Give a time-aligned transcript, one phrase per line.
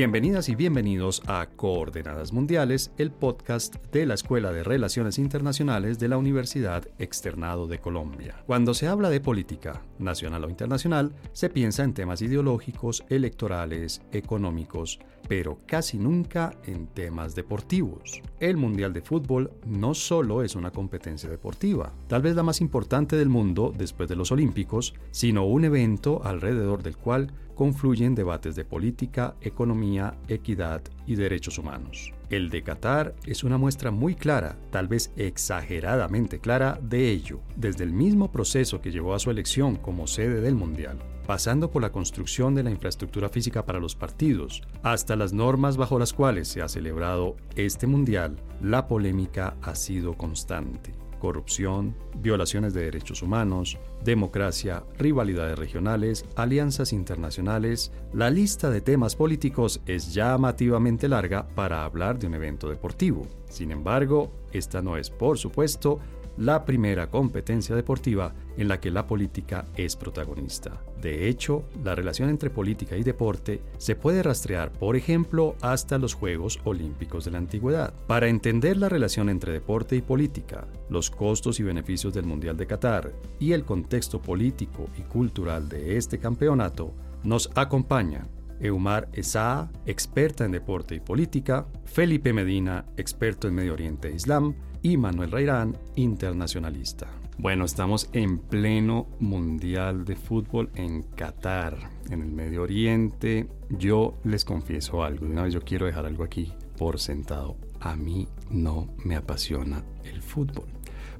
[0.00, 6.08] Bienvenidas y bienvenidos a Coordenadas Mundiales, el podcast de la Escuela de Relaciones Internacionales de
[6.08, 8.42] la Universidad Externado de Colombia.
[8.46, 15.00] Cuando se habla de política, nacional o internacional, se piensa en temas ideológicos, electorales, económicos,
[15.28, 18.22] pero casi nunca en temas deportivos.
[18.40, 23.16] El Mundial de Fútbol no solo es una competencia deportiva, tal vez la más importante
[23.16, 28.64] del mundo después de los Olímpicos, sino un evento alrededor del cual confluyen debates de
[28.64, 32.12] política, economía, equidad y derechos humanos.
[32.30, 37.84] El de Qatar es una muestra muy clara, tal vez exageradamente clara, de ello, desde
[37.84, 41.92] el mismo proceso que llevó a su elección como sede del Mundial, pasando por la
[41.92, 46.62] construcción de la infraestructura física para los partidos, hasta las normas bajo las cuales se
[46.62, 54.82] ha celebrado este Mundial, la polémica ha sido constante corrupción, violaciones de derechos humanos, democracia,
[54.98, 62.26] rivalidades regionales, alianzas internacionales, la lista de temas políticos es llamativamente larga para hablar de
[62.26, 63.28] un evento deportivo.
[63.48, 66.00] Sin embargo, esta no es, por supuesto,
[66.40, 70.82] la primera competencia deportiva en la que la política es protagonista.
[71.02, 76.14] De hecho, la relación entre política y deporte se puede rastrear, por ejemplo, hasta los
[76.14, 77.92] Juegos Olímpicos de la Antigüedad.
[78.06, 82.66] Para entender la relación entre deporte y política, los costos y beneficios del Mundial de
[82.66, 88.26] Qatar y el contexto político y cultural de este campeonato, nos acompaña
[88.60, 94.54] Eumar Esaa, experta en deporte y política, Felipe Medina, experto en Medio Oriente e Islam,
[94.82, 97.08] y Manuel Rairán, internacionalista.
[97.38, 103.48] Bueno, estamos en pleno Mundial de Fútbol en Qatar, en el Medio Oriente.
[103.70, 107.56] Yo les confieso algo, una vez yo quiero dejar algo aquí por sentado.
[107.80, 110.66] A mí no me apasiona el fútbol.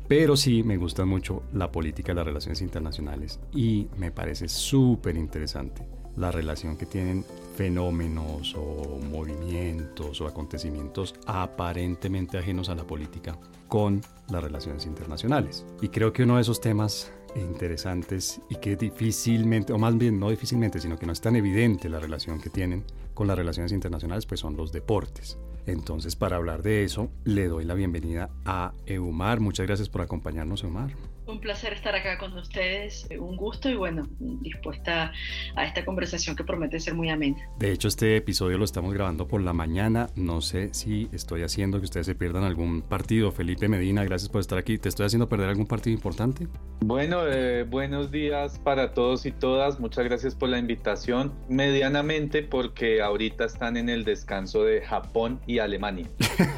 [0.08, 5.16] Pero sí me gusta mucho la política y las relaciones internacionales y me parece súper
[5.16, 7.24] interesante la relación que tienen
[7.57, 15.64] fenómenos o movimientos o acontecimientos aparentemente ajenos a la política con las relaciones internacionales.
[15.80, 20.30] Y creo que uno de esos temas interesantes y que difícilmente, o más bien no
[20.30, 24.27] difícilmente, sino que no es tan evidente la relación que tienen con las relaciones internacionales,
[24.27, 25.39] pues son los deportes.
[25.67, 29.40] Entonces, para hablar de eso, le doy la bienvenida a Eumar.
[29.40, 30.90] Muchas gracias por acompañarnos, Eumar.
[31.30, 35.13] Un placer estar acá con ustedes, un gusto y bueno, dispuesta
[35.55, 37.36] a esta conversación que promete ser muy amena.
[37.58, 40.08] De hecho, este episodio lo estamos grabando por la mañana.
[40.17, 43.30] No sé si estoy haciendo que ustedes se pierdan algún partido.
[43.30, 44.77] Felipe Medina, gracias por estar aquí.
[44.77, 46.48] ¿Te estoy haciendo perder algún partido importante?
[46.80, 49.79] Bueno, eh, buenos días para todos y todas.
[49.79, 51.33] Muchas gracias por la invitación.
[51.48, 56.08] Medianamente porque ahorita están en el descanso de Japón y Alemania.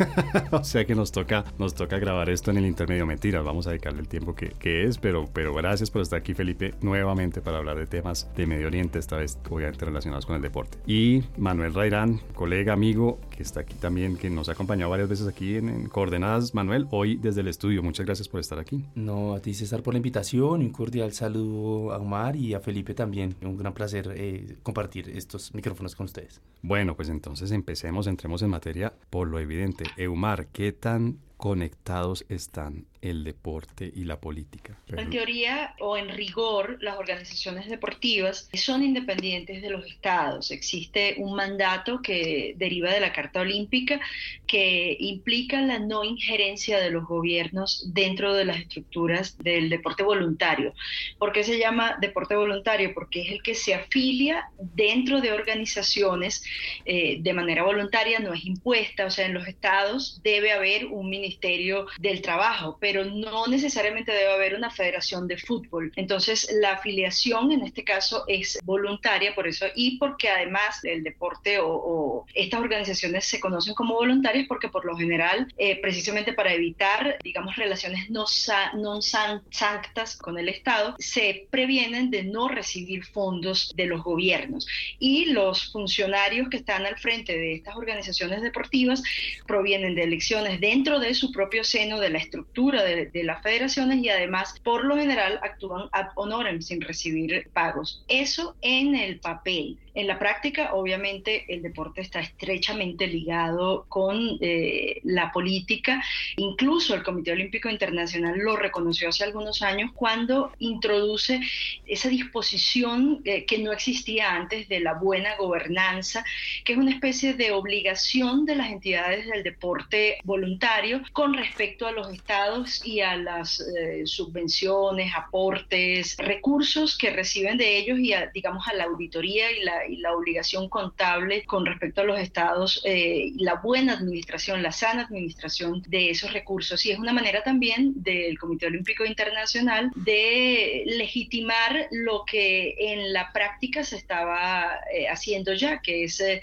[0.51, 3.05] o sea que nos toca, nos toca grabar esto en el intermedio.
[3.05, 6.35] Mentira, vamos a dedicarle el tiempo que, que es, pero, pero gracias por estar aquí,
[6.35, 10.43] Felipe, nuevamente para hablar de temas de Medio Oriente, esta vez obviamente relacionados con el
[10.43, 10.79] deporte.
[10.87, 15.27] Y Manuel Rairán, colega, amigo, que está aquí también, que nos ha acompañado varias veces
[15.27, 16.55] aquí en, Coordenadas.
[16.55, 18.85] Manuel, hoy desde el estudio, muchas gracias por estar aquí.
[18.95, 22.95] No, a ti César por la invitación, un cordial saludo a Omar y a Felipe
[22.95, 23.35] también.
[23.43, 26.41] Un gran placer eh, compartir estos micrófonos con ustedes.
[26.63, 29.87] Bueno, pues entonces empecemos, entremos en materia por lo evidente.
[29.97, 34.79] Eumar, ¿qué tan conectados están el deporte y la política.
[34.97, 40.53] En teoría o en rigor, las organizaciones deportivas son independientes de los estados.
[40.53, 44.01] Existe un mandato que deriva de la Carta Olímpica
[44.47, 50.73] que implica la no injerencia de los gobiernos dentro de las estructuras del deporte voluntario.
[51.19, 52.95] ¿Por qué se llama deporte voluntario?
[52.95, 56.45] Porque es el que se afilia dentro de organizaciones
[56.85, 59.07] eh, de manera voluntaria, no es impuesta.
[59.07, 64.13] O sea, en los estados debe haber un ministerio del trabajo, pero pero no necesariamente
[64.13, 65.91] debe haber una federación de fútbol.
[65.97, 71.59] Entonces, la afiliación en este caso es voluntaria, por eso, y porque además el deporte
[71.59, 77.17] o, estas organizaciones se conocen como voluntarias porque por lo general, eh, precisamente para evitar,
[77.25, 78.27] digamos, relaciones no,
[78.75, 84.67] no sanctas con el Estado, se previenen de no recibir fondos de los gobiernos.
[84.99, 89.03] Y los funcionarios que están al frente de estas organizaciones deportivas
[89.47, 94.09] provienen de elecciones dentro de su propio seno, de la estructura de, las federaciones y
[94.09, 98.05] además por lo general actúan ad honorem sin recibir pagos.
[98.09, 99.79] Eso en el papel.
[99.95, 106.03] En la práctica, obviamente, el deporte está estrechamente ligado con eh, la política.
[106.37, 111.41] Incluso el Comité Olímpico Internacional lo reconoció hace algunos años cuando introduce
[111.87, 116.25] esa disposición eh, que no existía antes de la buena gobernanza,
[116.65, 121.93] que es una especie de obligación de las entidades del deporte voluntario con respecto a
[121.93, 128.67] los estados y a las eh, subvenciones, aportes, recursos que reciben de ellos y, digamos,
[128.69, 133.33] a la auditoría y la y la obligación contable con respecto a los estados, eh,
[133.37, 136.85] la buena administración, la sana administración de esos recursos.
[136.87, 143.33] Y es una manera también del Comité Olímpico Internacional de legitimar lo que en la
[143.33, 146.41] práctica se estaba eh, haciendo ya, que es eh,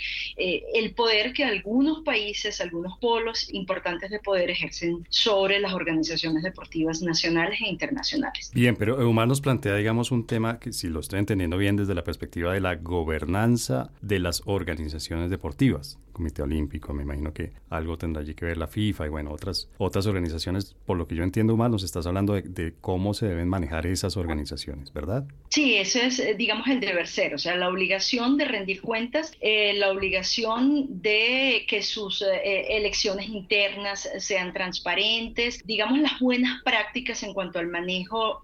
[0.74, 7.02] el poder que algunos países, algunos polos importantes de poder ejercen sobre las organizaciones deportivas
[7.02, 8.52] nacionales e internacionales.
[8.54, 11.94] Bien, pero Eumar nos plantea, digamos, un tema que si lo estoy entendiendo bien desde
[11.94, 12.76] la perspectiva de la
[13.30, 16.00] gobernanza de las organizaciones deportivas.
[16.20, 19.70] Comité Olímpico, me imagino que algo tendrá allí que ver la FIFA y bueno, otras,
[19.78, 23.48] otras organizaciones, por lo que yo entiendo mal, nos estás hablando de, cómo se deben
[23.48, 25.26] manejar esas organizaciones, ¿verdad?
[25.48, 29.32] Sí, ese es, eh, digamos, el deber ser, o sea, la obligación de rendir cuentas,
[29.40, 37.24] eh, la obligación de que sus eh, elecciones internas sean transparentes, digamos, las buenas prácticas
[37.24, 38.42] en cuanto al manejo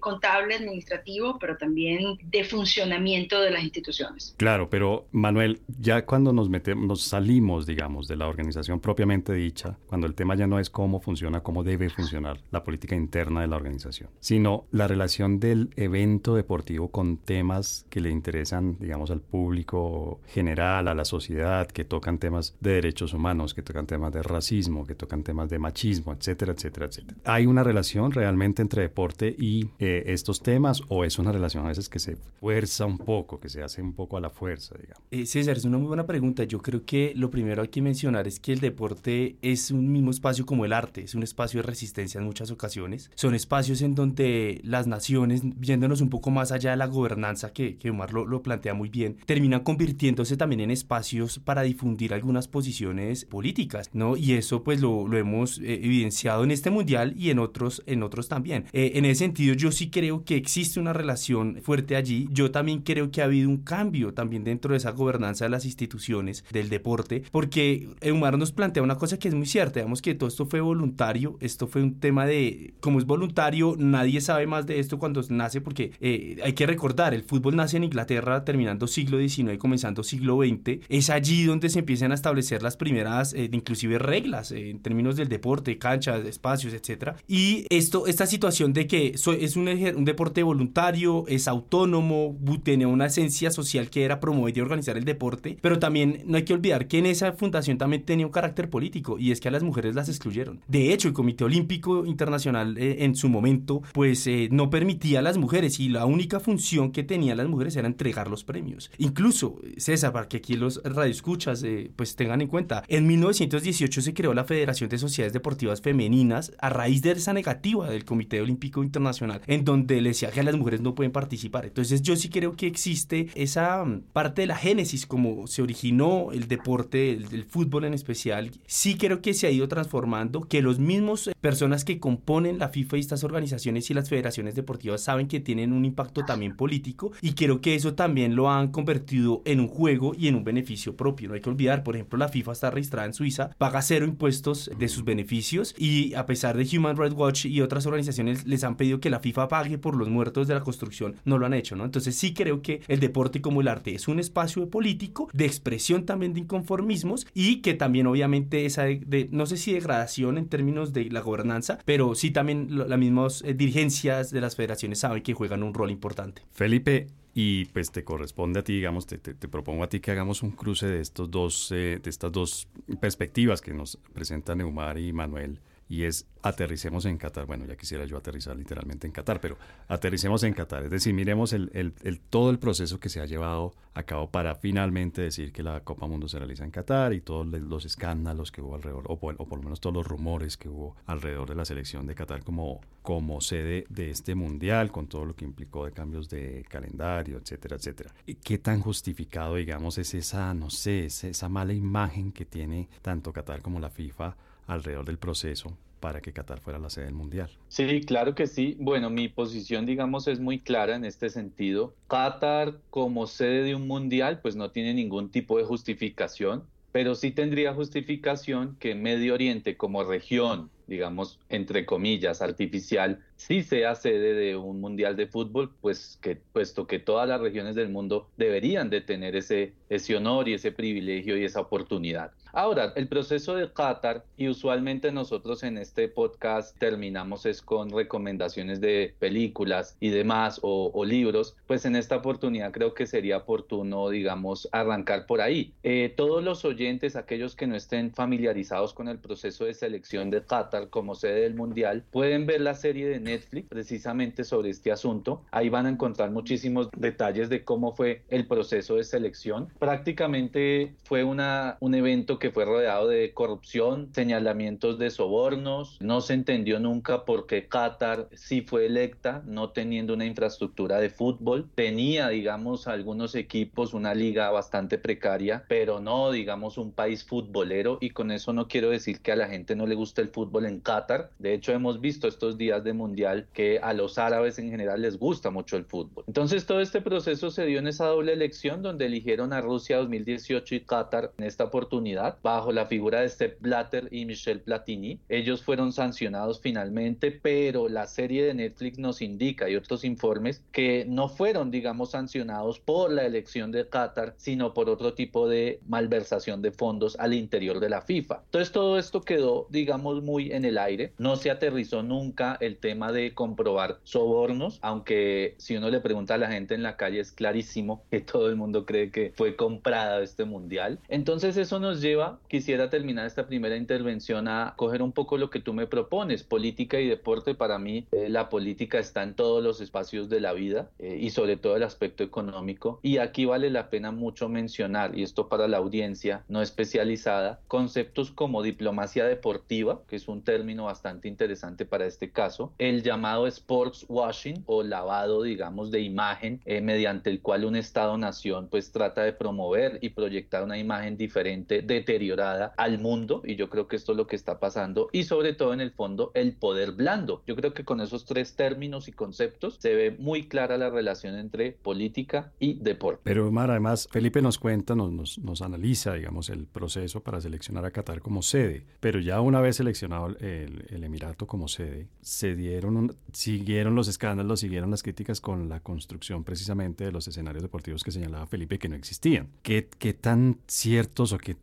[0.00, 4.34] contable, administrativo, pero también de funcionamiento de las instituciones.
[4.36, 10.08] Claro, pero Manuel, ya cuando nos metemos, salimos, digamos, de la organización propiamente dicha, cuando
[10.08, 13.54] el tema ya no es cómo funciona, cómo debe funcionar la política interna de la
[13.54, 20.18] organización, sino la relación del evento deportivo con temas que le interesan, digamos, al público
[20.26, 24.84] general, a la sociedad, que tocan temas de derechos humanos, que tocan temas de racismo,
[24.84, 27.16] que tocan temas de machismo, etcétera, etcétera, etcétera.
[27.26, 31.68] ¿Hay una relación realmente entre deporte y eh, estos temas o es una relación a
[31.68, 35.04] veces que se fuerza un poco, que se hace un poco a la fuerza, digamos?
[35.12, 36.42] Eh, César, es una muy buena pregunta.
[36.42, 40.10] Yo creo que lo primero hay que mencionar es que el deporte es un mismo
[40.10, 43.10] espacio como el arte, es un espacio de resistencia en muchas ocasiones.
[43.14, 47.76] Son espacios en donde las naciones, viéndonos un poco más allá de la gobernanza que,
[47.76, 52.48] que Omar lo, lo plantea muy bien, terminan convirtiéndose también en espacios para difundir algunas
[52.48, 54.16] posiciones políticas, ¿no?
[54.16, 58.02] Y eso pues lo, lo hemos eh, evidenciado en este mundial y en otros, en
[58.02, 58.66] otros también.
[58.72, 62.28] Eh, en ese sentido yo sí creo que existe una relación fuerte allí.
[62.30, 65.64] Yo también creo que ha habido un cambio también dentro de esa gobernanza de las
[65.64, 66.83] instituciones del deporte
[67.32, 70.60] porque Eumar nos plantea una cosa que es muy cierta, digamos que todo esto fue
[70.60, 75.22] voluntario, esto fue un tema de, como es voluntario, nadie sabe más de esto cuando
[75.28, 80.02] nace, porque eh, hay que recordar, el fútbol nace en Inglaterra terminando siglo XIX, comenzando
[80.02, 84.70] siglo XX, es allí donde se empiezan a establecer las primeras, eh, inclusive reglas eh,
[84.70, 89.68] en términos del deporte, canchas, espacios, etcétera, y esto, esta situación de que es un,
[89.68, 95.04] un deporte voluntario, es autónomo, tiene una esencia social que era promover y organizar el
[95.04, 98.68] deporte, pero también no hay que olvidar que en esa fundación también tenía un carácter
[98.70, 100.60] político y es que a las mujeres las excluyeron.
[100.68, 105.22] De hecho, el Comité Olímpico Internacional eh, en su momento pues eh, no permitía a
[105.22, 108.90] las mujeres y la única función que tenían las mujeres era entregar los premios.
[108.98, 114.14] Incluso, César, para que aquí los radioescuchas eh, pues tengan en cuenta, en 1918 se
[114.14, 118.82] creó la Federación de Sociedades Deportivas Femeninas a raíz de esa negativa del Comité Olímpico
[118.82, 121.64] Internacional en donde le decía que las mujeres no pueden participar.
[121.64, 126.32] Entonces yo sí creo que existe esa mm, parte de la génesis como se originó
[126.32, 130.78] el deporte del, fútbol en especial, sí creo que se ha ido transformando, que los
[130.78, 135.28] mismos eh, personas que componen la FIFA y estas organizaciones y las federaciones deportivas saben
[135.28, 139.60] que tienen un impacto también político y creo que eso también lo han convertido en
[139.60, 141.28] un juego y en un beneficio propio.
[141.28, 144.70] No hay que olvidar, por ejemplo, la FIFA está registrada en Suiza, paga cero impuestos
[144.78, 148.76] de sus beneficios y a pesar de Human Rights Watch y otras organizaciones les han
[148.76, 151.76] pedido que la FIFA pague por los muertos de la construcción, no lo han hecho,
[151.76, 151.84] ¿no?
[151.84, 156.06] Entonces sí creo que el deporte como el arte es un espacio político, de expresión
[156.06, 160.92] también de conformismos y que también obviamente esa de, no sé si degradación en términos
[160.92, 165.34] de la gobernanza, pero sí también las mismas eh, dirigencias de las federaciones saben que
[165.34, 166.42] juegan un rol importante.
[166.52, 170.44] Felipe, y pues te corresponde a ti, digamos, te, te, propongo a ti que hagamos
[170.44, 172.68] un cruce de estos dos, eh, de estas dos
[173.00, 175.58] perspectivas que nos presentan Neumar y Manuel
[175.94, 177.46] y es aterricemos en Qatar.
[177.46, 180.82] Bueno, ya quisiera yo aterrizar literalmente en Qatar, pero aterricemos en Qatar.
[180.82, 181.92] Es decir, miremos el,
[182.30, 186.08] todo el proceso que se ha llevado a cabo para finalmente decir que la Copa
[186.08, 189.46] Mundo se realiza en Qatar y todos los escándalos que hubo alrededor, o por, o
[189.46, 192.80] por lo menos todos los rumores que hubo alrededor de la selección de Qatar como,
[193.02, 197.76] como sede de este mundial, con todo lo que implicó de cambios de calendario, etcétera,
[197.76, 198.12] etcétera.
[198.42, 203.62] ¿Qué tan justificado, digamos, es esa, no sé, esa mala imagen que tiene tanto Qatar
[203.62, 204.36] como la FIFA?
[204.66, 207.48] Alrededor del proceso para que Qatar fuera la sede del Mundial.
[207.68, 208.76] Sí, claro que sí.
[208.78, 211.94] Bueno, mi posición, digamos, es muy clara en este sentido.
[212.08, 217.30] Qatar como sede de un Mundial, pues no tiene ningún tipo de justificación, pero sí
[217.30, 224.56] tendría justificación que Medio Oriente como región, digamos, entre comillas, artificial, sí sea sede de
[224.56, 229.00] un Mundial de Fútbol, pues que, puesto que todas las regiones del mundo deberían de
[229.00, 232.30] tener ese, ese honor y ese privilegio y esa oportunidad.
[232.56, 238.80] Ahora, el proceso de Qatar, y usualmente nosotros en este podcast terminamos es con recomendaciones
[238.80, 244.68] de películas y demás o, libros, pues en esta oportunidad creo que sería oportuno, digamos,
[244.70, 245.72] arrancar por ahí.
[245.82, 250.44] Eh, todos los oyentes, aquellos que no estén familiarizados con el proceso de selección de
[250.44, 255.42] Qatar como sede del Mundial, pueden ver la serie de Netflix precisamente sobre este asunto.
[255.50, 259.68] Ahí van a encontrar muchísimos detalles de cómo fue el proceso de selección.
[259.80, 265.98] Prácticamente fue una, un evento fue rodeado de corrupción, señalamientos de sobornos.
[266.00, 271.10] No se entendió nunca por qué Qatar sí fue electa, no teniendo una infraestructura de
[271.10, 271.68] fútbol.
[271.74, 277.98] Tenía, digamos, algunos equipos, una liga bastante precaria, pero no, digamos, un país futbolero.
[278.00, 280.66] Y con eso no quiero decir que a la gente no le gusta el fútbol
[280.66, 281.30] en Qatar.
[281.38, 285.18] De hecho, hemos visto estos días de mundial que a los árabes en general les
[285.18, 286.24] gusta mucho el fútbol.
[286.26, 290.74] Entonces, todo este proceso se dio en esa doble elección donde eligieron a Rusia 2018
[290.74, 295.20] y Qatar en esta oportunidad bajo la figura de Sepp Blatter y Michel Platini.
[295.28, 301.04] Ellos fueron sancionados finalmente, pero la serie de Netflix nos indica y otros informes que
[301.08, 306.62] no fueron, digamos, sancionados por la elección de Qatar, sino por otro tipo de malversación
[306.62, 308.42] de fondos al interior de la FIFA.
[308.44, 311.12] Entonces todo esto quedó, digamos, muy en el aire.
[311.18, 316.38] No se aterrizó nunca el tema de comprobar sobornos, aunque si uno le pregunta a
[316.38, 320.22] la gente en la calle es clarísimo que todo el mundo cree que fue comprada
[320.22, 320.98] este mundial.
[321.08, 325.60] Entonces eso nos lleva, quisiera terminar esta primera intervención a coger un poco lo que
[325.60, 327.54] tú me propones, política y deporte.
[327.54, 331.30] Para mí eh, la política está en todos los espacios de la vida eh, y
[331.30, 333.00] sobre todo el aspecto económico.
[333.02, 338.30] Y aquí vale la pena mucho mencionar, y esto para la audiencia no especializada, conceptos
[338.30, 344.06] como diplomacia deportiva, que es un término bastante interesante para este caso, el llamado sports
[344.08, 349.32] washing o lavado, digamos, de imagen, eh, mediante el cual un Estado-nación pues trata de
[349.32, 351.82] promover y proyectar una imagen diferente,
[352.14, 355.52] deteriorada al mundo, y yo creo que esto es lo que está pasando, y sobre
[355.52, 357.42] todo en el fondo el poder blando.
[357.46, 361.36] Yo creo que con esos tres términos y conceptos se ve muy clara la relación
[361.36, 363.22] entre política y deporte.
[363.24, 367.84] Pero Omar, además, Felipe nos cuenta, nos, nos, nos, analiza, digamos, el proceso para seleccionar
[367.84, 368.84] a Qatar como sede.
[369.00, 374.60] Pero ya una vez seleccionado el, el Emirato como sede, se dieron, siguieron los escándalos,
[374.60, 378.88] siguieron las críticas con la construcción precisamente de los escenarios deportivos que señalaba Felipe que
[378.88, 379.48] no existían.
[379.62, 381.54] ¿Qué, qué tan ciertos o qué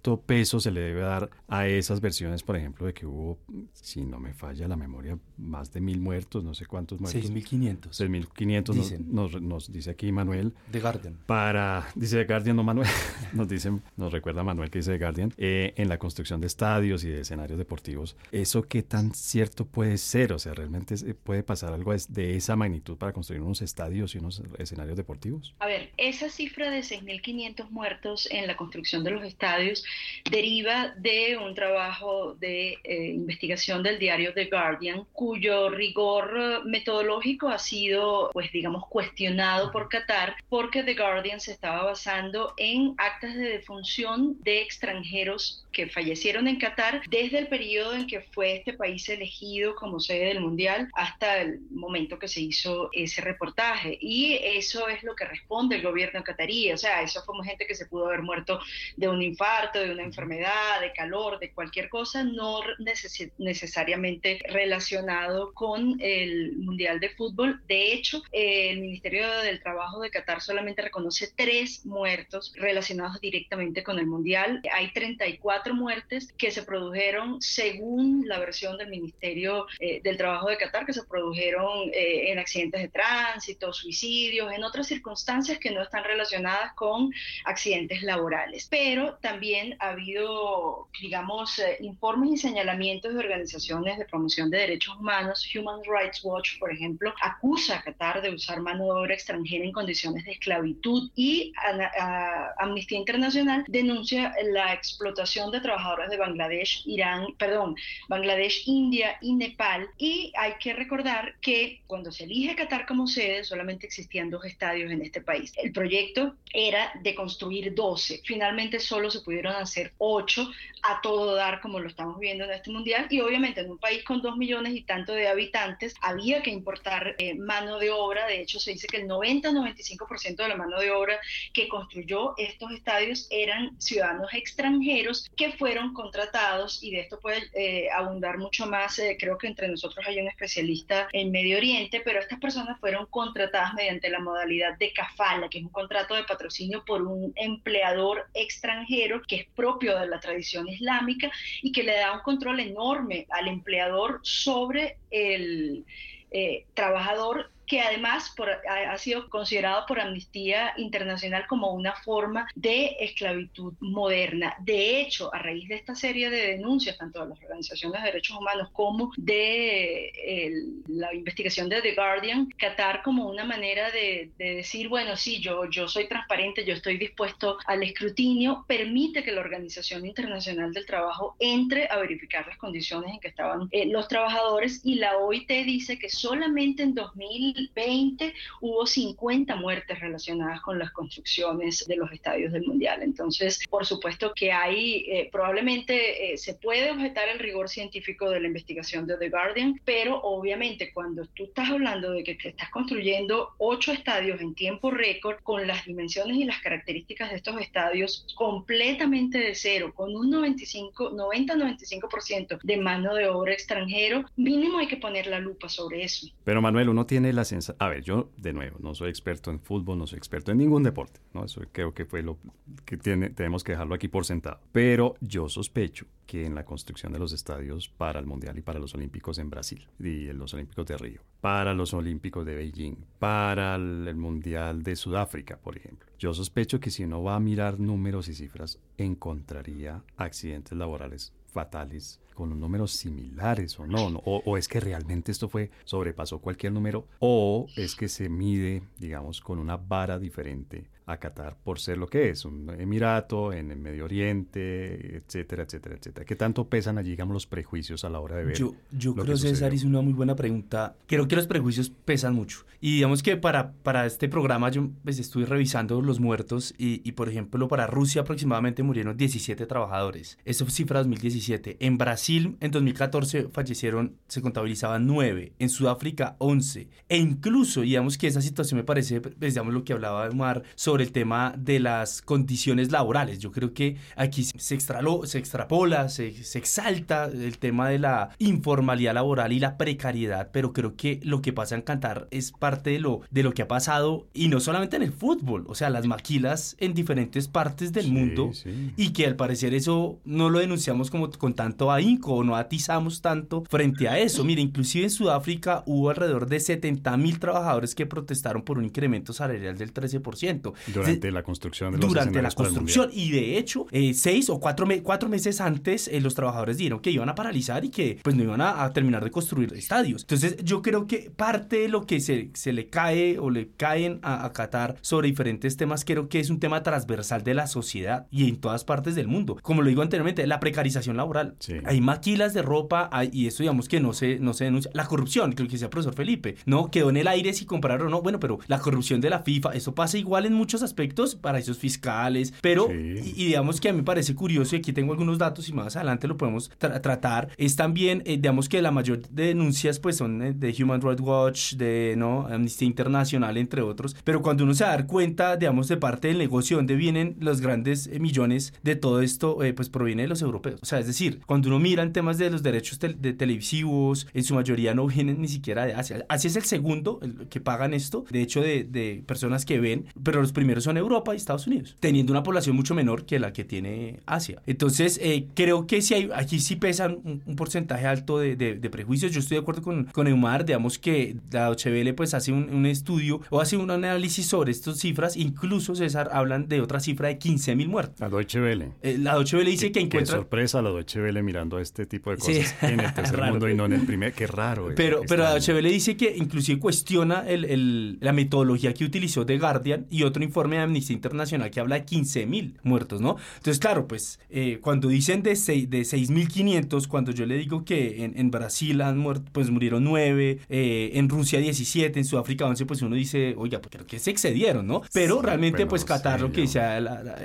[0.00, 3.38] tanto peso se le debe dar a esas versiones, por ejemplo, de que hubo,
[3.72, 7.30] si no me falla la memoria, más de mil muertos, no sé cuántos muertos.
[7.30, 7.90] 6.500.
[7.90, 10.54] 6.500 nos, nos, nos dice aquí Manuel.
[10.72, 11.18] The Guardian.
[11.26, 12.88] Para, dice The Guardian, no Manuel,
[13.34, 17.04] nos dice, nos recuerda Manuel que dice The Guardian, eh, en la construcción de estadios
[17.04, 18.16] y de escenarios deportivos.
[18.32, 20.32] ¿Eso qué tan cierto puede ser?
[20.32, 24.42] O sea, ¿realmente puede pasar algo de esa magnitud para construir unos estadios y unos
[24.58, 25.54] escenarios deportivos?
[25.58, 29.84] A ver, esa cifra de 6.500 muertos en la construcción de los estadios
[30.30, 37.58] deriva de un trabajo de eh, investigación del diario The Guardian, cuyo rigor metodológico ha
[37.58, 43.48] sido, pues digamos, cuestionado por Qatar porque The Guardian se estaba basando en actas de
[43.48, 49.08] defunción de extranjeros que fallecieron en Qatar desde el periodo en que fue este país
[49.08, 53.98] elegido como sede del Mundial hasta el momento que se hizo ese reportaje.
[54.00, 56.72] Y eso es lo que responde el gobierno catarí.
[56.72, 58.60] O sea, eso como gente que se pudo haber muerto
[58.96, 65.52] de un infarto, de una enfermedad, de calor, de cualquier cosa, no neces necesariamente relacionado
[65.52, 67.60] con el Mundial de Fútbol.
[67.66, 73.98] De hecho, el Ministerio del Trabajo de Qatar solamente reconoce tres muertos relacionados directamente con
[73.98, 74.60] el Mundial.
[74.72, 80.56] Hay 34 muertes que se produjeron según la versión del Ministerio eh, del Trabajo de
[80.56, 85.82] Qatar, que se produjeron eh, en accidentes de tránsito, suicidios, en otras circunstancias que no
[85.82, 87.12] están relacionadas con
[87.44, 88.66] accidentes laborales.
[88.70, 94.96] Pero también ha habido, digamos, eh, informes y señalamientos de organizaciones de promoción de derechos
[94.96, 95.48] humanos.
[95.54, 99.72] Human Rights Watch, por ejemplo, acusa a Qatar de usar mano de obra extranjera en
[99.72, 106.82] condiciones de esclavitud y a, a Amnistía Internacional denuncia la explotación de trabajadores de Bangladesh,
[106.86, 107.76] Irán, perdón,
[108.08, 109.88] Bangladesh, India y Nepal.
[109.98, 114.90] Y hay que recordar que cuando se elige Qatar como sede solamente existían dos estadios
[114.90, 115.52] en este país.
[115.56, 118.22] El proyecto era de construir 12.
[118.24, 120.50] Finalmente solo se pudieron hacer 8
[120.82, 124.02] a todo dar como lo estamos viendo en este mundial y obviamente en un país
[124.04, 128.26] con 2 millones y tanto de habitantes había que importar eh, mano de obra.
[128.26, 131.18] De hecho se dice que el 90-95% de la mano de obra
[131.52, 137.88] que construyó estos estadios eran ciudadanos extranjeros que fueron contratados y de esto puede eh,
[137.90, 138.98] abundar mucho más.
[138.98, 143.06] Eh, creo que entre nosotros hay un especialista en Medio Oriente, pero estas personas fueron
[143.06, 148.28] contratadas mediante la modalidad de kafala, que es un contrato de patrocinio por un empleador
[148.34, 151.30] extranjero que es propio de la tradición islámica
[151.62, 155.84] y que le da un control enorme al empleador sobre el
[156.30, 158.34] eh, trabajador que además
[158.68, 164.56] ha, sido considerado por Amnistía Internacional como una forma de esclavitud moderna.
[164.58, 168.36] De hecho, a raíz de esta serie de denuncias, tanto de las organizaciones de derechos
[168.36, 175.16] humanos como de la investigación de The Guardian, Qatar como una manera de, decir, bueno,
[175.16, 180.72] sí, yo, yo soy transparente, yo estoy dispuesto al escrutinio, permite que la Organización Internacional
[180.72, 185.18] del Trabajo entre a verificar las condiciones en que estaban eh, los trabajadores y la
[185.18, 191.96] OIT dice que solamente en 2000 2020 hubo 50 muertes relacionadas con las construcciones de
[191.96, 193.02] los estadios del Mundial.
[193.02, 198.40] Entonces, por supuesto que hay, eh, probablemente eh, se puede objetar el rigor científico de
[198.40, 202.70] la investigación de The Guardian, pero obviamente cuando tú estás hablando de que te estás
[202.70, 208.26] construyendo ocho estadios en tiempo récord, con las dimensiones y las características de estos estadios
[208.36, 214.96] completamente de cero, con un 95, 90-95% de mano de obra extranjero, mínimo hay que
[214.96, 216.28] poner la lupa sobre eso.
[216.44, 217.44] Pero Manuel, uno tiene la
[217.78, 220.82] a ver, yo de nuevo, no soy experto en fútbol, no soy experto en ningún
[220.82, 221.44] deporte, ¿no?
[221.44, 222.38] Eso creo que fue lo
[222.84, 224.60] que tiene, tenemos que dejarlo aquí por sentado.
[224.72, 228.78] Pero yo sospecho que en la construcción de los estadios para el Mundial y para
[228.78, 232.96] los Olímpicos en Brasil y en los Olímpicos de Río, para los Olímpicos de Beijing,
[233.18, 236.08] para el Mundial de Sudáfrica, por ejemplo.
[236.18, 242.20] Yo sospecho que si uno va a mirar números y cifras, encontraría accidentes laborales fatales
[242.34, 247.06] con números similares o no, O, o, es que realmente esto fue, sobrepasó cualquier número,
[247.18, 252.06] o es que se mide, digamos, con una vara diferente a Qatar por ser lo
[252.06, 256.24] que es, un emirato en el Medio Oriente, etcétera, etcétera, etcétera.
[256.24, 258.56] ¿Qué tanto pesan allí, digamos, los prejuicios a la hora de ver?
[258.56, 260.96] Yo, yo creo, César, es una muy buena pregunta.
[261.06, 262.64] Creo que los prejuicios pesan mucho.
[262.80, 267.12] Y digamos que para, para este programa yo pues, estuve revisando los muertos y, y,
[267.12, 270.38] por ejemplo, para Rusia aproximadamente murieron 17 trabajadores.
[270.44, 271.76] Eso fue cifra 2017.
[271.80, 275.52] En Brasil, en 2014, fallecieron, se contabilizaban 9.
[275.58, 276.88] En Sudáfrica, 11.
[277.08, 280.99] E incluso, digamos que esa situación me parece, pues, digamos, lo que hablaba Omar sobre
[281.00, 283.38] el tema de las condiciones laborales.
[283.38, 288.30] Yo creo que aquí se, extralo, se extrapola, se, se, exalta el tema de la
[288.38, 292.90] informalidad laboral y la precariedad, pero creo que lo que pasa en Cantar es parte
[292.90, 295.90] de lo, de lo que ha pasado y no solamente en el fútbol, o sea,
[295.90, 298.50] las maquilas en diferentes partes del mundo
[298.96, 303.20] y que al parecer eso no lo denunciamos como con tanto ahínco o no atizamos
[303.20, 304.44] tanto frente a eso.
[304.44, 309.32] Mire, inclusive en Sudáfrica hubo alrededor de 70 mil trabajadores que protestaron por un incremento
[309.32, 310.72] salarial del 13%.
[310.92, 313.10] Durante la construcción de los Durante la construcción.
[313.12, 317.10] Y de hecho, eh, seis o cuatro, cuatro meses antes, eh, los trabajadores dijeron que
[317.10, 320.22] iban a paralizar y que pues no iban a, terminar de construir estadios.
[320.22, 324.18] Entonces, yo creo que parte de lo que se, se le cae o le caen
[324.22, 328.26] a, a, Qatar sobre diferentes temas, creo que es un tema transversal de la sociedad
[328.30, 329.56] y en todas partes del mundo.
[329.62, 331.56] Como lo digo anteriormente, la precarización laboral.
[331.84, 334.90] Hay maquilas de ropa y eso digamos que no se, no se denuncia.
[334.94, 336.90] La corrupción, creo que decía el profesor Felipe, ¿no?
[336.90, 338.22] Quedó en el aire si compraron o no.
[338.22, 342.54] Bueno, pero la corrupción de la FIFA, eso pasa igual en muchos aspectos, paraísos fiscales,
[342.60, 345.72] pero, y, digamos que a mí me parece curioso, y aquí tengo algunos datos y
[345.72, 350.16] más adelante lo podemos tratar, es también, eh, digamos que la mayor de denuncias pues
[350.16, 352.46] son eh, de Human Rights Watch, de ¿no?
[352.46, 356.76] Amnistía Internacional, entre otros, pero cuando uno se da cuenta, digamos, de parte del negocio,
[356.76, 360.80] donde vienen los grandes eh, millones de todo esto, pues proviene de los europeos.
[360.82, 364.44] O sea, es decir, cuando uno mira en temas de los derechos de televisivos, en
[364.44, 366.24] su mayoría no vienen ni siquiera de Asia.
[366.28, 370.06] Asia es el segundo el que pagan esto, de hecho, de, de personas que ven,
[370.22, 373.50] pero los primeros son Europa y Estados Unidos, teniendo una población mucho menor que la
[373.50, 374.60] que tiene Asia.
[374.66, 379.32] Entonces, eh, creo que si hay, aquí sí pesan un, porcentaje alto de, de, prejuicios.
[379.32, 382.84] Yo estoy de acuerdo con, con Eumar, digamos que la HBL pues hace un, un,
[382.84, 387.38] estudio o hace un análisis sobre estas cifras, incluso César hablan de otra cifra de
[387.38, 388.20] 15 mil muertos.
[388.20, 388.92] La Welle.
[389.00, 390.34] Eh, la Welle dice que encuentra...
[390.34, 393.86] Qué sorpresa la Welle mirando este tipo de cosas en el tercer mundo y no
[393.86, 394.90] en el primer, qué raro.
[394.94, 399.58] Pero, pero la Welle dice que inclusive cuestiona el, el, la metodología que utilizó The
[399.58, 403.36] Guardian y otro informe de Amnistía Internacional que habla de 15 mil muertos, ¿no?
[403.56, 408.36] Entonces, claro, pues eh, cuando dicen de, de 6.500, cuando yo le digo que en,
[408.36, 413.02] en, Brasil han muerto, pues murieron 9, eh, en Rusia 17, en Sudáfrica 11, pues
[413.02, 415.02] uno dice, oiga, pues creo que se excedieron, ¿no?
[415.12, 416.80] Pero realmente, pues Qatar, lo que dice